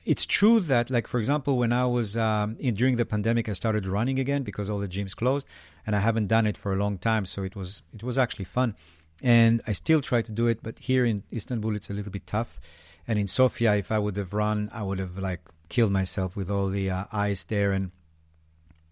[0.07, 3.53] it's true that, like for example, when I was um, in, during the pandemic, I
[3.53, 5.47] started running again because all the gyms closed,
[5.85, 7.27] and I haven't done it for a long time.
[7.27, 8.77] So it was it was actually fun,
[9.21, 10.63] and I still try to do it.
[10.63, 12.61] But here in Istanbul, it's a little bit tough,
[13.09, 16.49] and in Sofia, if I would have run, I would have like killed myself with
[16.51, 17.91] all the uh, ice there and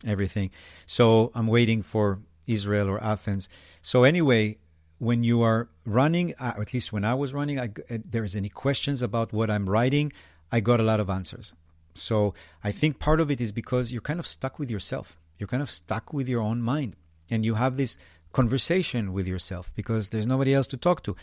[0.05, 0.51] everything.
[0.85, 3.49] So I'm waiting for Israel or Athens.
[3.81, 4.59] So anyway,
[4.99, 8.35] when you are running, uh, at least when I was running, I, uh, there is
[8.35, 10.13] any questions about what I'm writing,
[10.55, 11.53] I got a lot of answers.
[11.95, 12.33] So
[12.63, 15.19] I think part of it is because you're kind of stuck with yourself.
[15.37, 16.95] You're kind of stuck with your own mind.
[17.29, 17.99] And you have this
[18.33, 21.17] conversation with yourself because there's nobody else to talk to.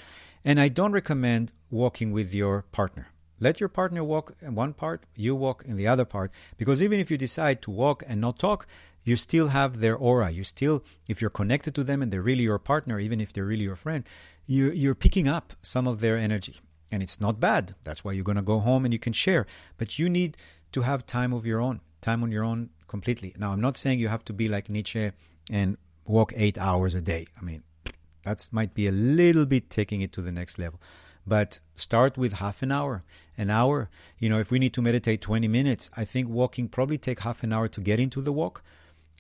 [0.44, 3.08] And I don't recommend walking with your partner.
[3.40, 6.30] Let your partner walk in one part, you walk in the other part.
[6.58, 8.68] Because even if you decide to walk and not talk,
[9.06, 10.30] you still have their aura.
[10.30, 13.46] You still, if you're connected to them and they're really your partner, even if they're
[13.46, 14.04] really your friend,
[14.46, 16.60] you, you're picking up some of their energy
[16.92, 17.76] and it's not bad.
[17.84, 19.48] That's why you're going to go home and you can share.
[19.78, 20.38] But you need
[20.74, 23.34] to have time of your own, time on your own completely.
[23.38, 25.12] Now, I'm not saying you have to be like Nietzsche
[25.50, 27.28] and walk eight hours a day.
[27.40, 27.64] I mean,
[28.24, 30.80] that might be a little bit taking it to the next level.
[31.26, 33.04] But start with half an hour,
[33.38, 33.90] an hour.
[34.18, 37.44] You know, if we need to meditate 20 minutes, I think walking probably take half
[37.44, 38.64] an hour to get into the walk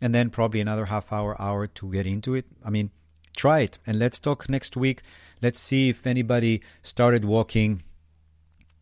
[0.02, 2.46] and then probably another half hour, hour to get into it.
[2.66, 2.90] I mean,
[3.36, 5.02] try it and let's talk next week
[5.42, 7.84] Let's see if anybody started walking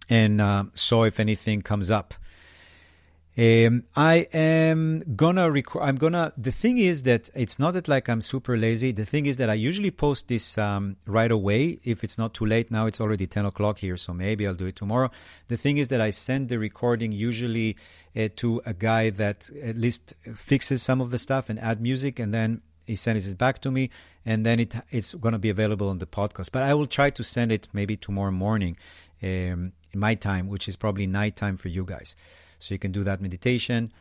[0.10, 2.14] and uh, saw if anything comes up.
[3.38, 5.84] Um, I am gonna record.
[5.84, 6.34] I'm gonna.
[6.36, 8.92] The thing is that it's not that like I'm super lazy.
[8.92, 12.46] The thing is that I usually post this um, right away if it's not too
[12.46, 12.70] late.
[12.70, 15.10] Now it's already 10 o'clock here, so maybe I'll do it tomorrow.
[15.48, 17.78] The thing is that I send the recording usually
[18.14, 22.20] uh, to a guy that at least fixes some of the stuff and add music,
[22.20, 23.90] and then he sends it back to me,
[24.26, 26.50] and then it it's going to be available on the podcast.
[26.52, 28.78] But I will try to send it maybe tomorrow morning,
[29.22, 32.16] um, in my time, which is probably nighttime for you guys.
[32.58, 33.92] So you can do that meditation,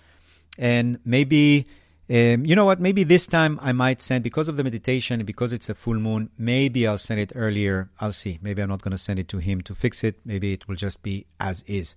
[0.59, 1.67] and maybe.
[2.11, 2.81] Um, you know what?
[2.81, 6.31] Maybe this time I might send because of the meditation, because it's a full moon.
[6.39, 7.91] Maybe I'll send it earlier.
[8.01, 8.39] I'll see.
[8.41, 10.17] Maybe I'm not going to send it to him to fix it.
[10.25, 11.95] Maybe it will just be as is.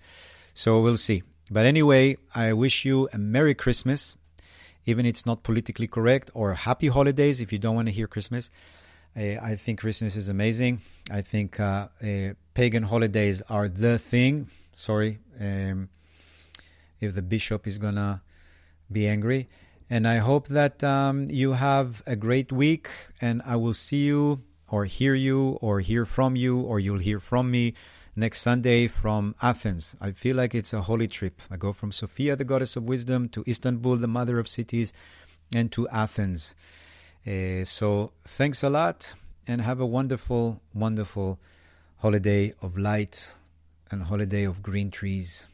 [0.53, 1.23] So we'll see.
[1.49, 4.17] But anyway, I wish you a Merry Christmas
[4.85, 8.51] even it's not politically correct, or happy holidays if you don't want to hear Christmas.
[9.15, 10.81] Uh, I think Christmas is amazing.
[11.09, 14.49] I think uh, uh, pagan holidays are the thing.
[14.73, 15.89] Sorry um,
[16.99, 18.21] if the bishop is gonna
[18.91, 19.49] be angry.
[19.89, 24.41] And I hope that um, you have a great week, and I will see you,
[24.69, 27.73] or hear you, or hear from you, or you'll hear from me
[28.15, 29.95] next Sunday from Athens.
[30.01, 31.41] I feel like it's a holy trip.
[31.49, 34.93] I go from Sophia, the goddess of wisdom, to Istanbul, the mother of cities,
[35.55, 36.55] and to Athens.
[37.25, 39.13] Uh, so thanks a lot
[39.47, 41.39] and have a wonderful, wonderful
[41.97, 43.35] holiday of light
[43.91, 45.47] and holiday of green trees.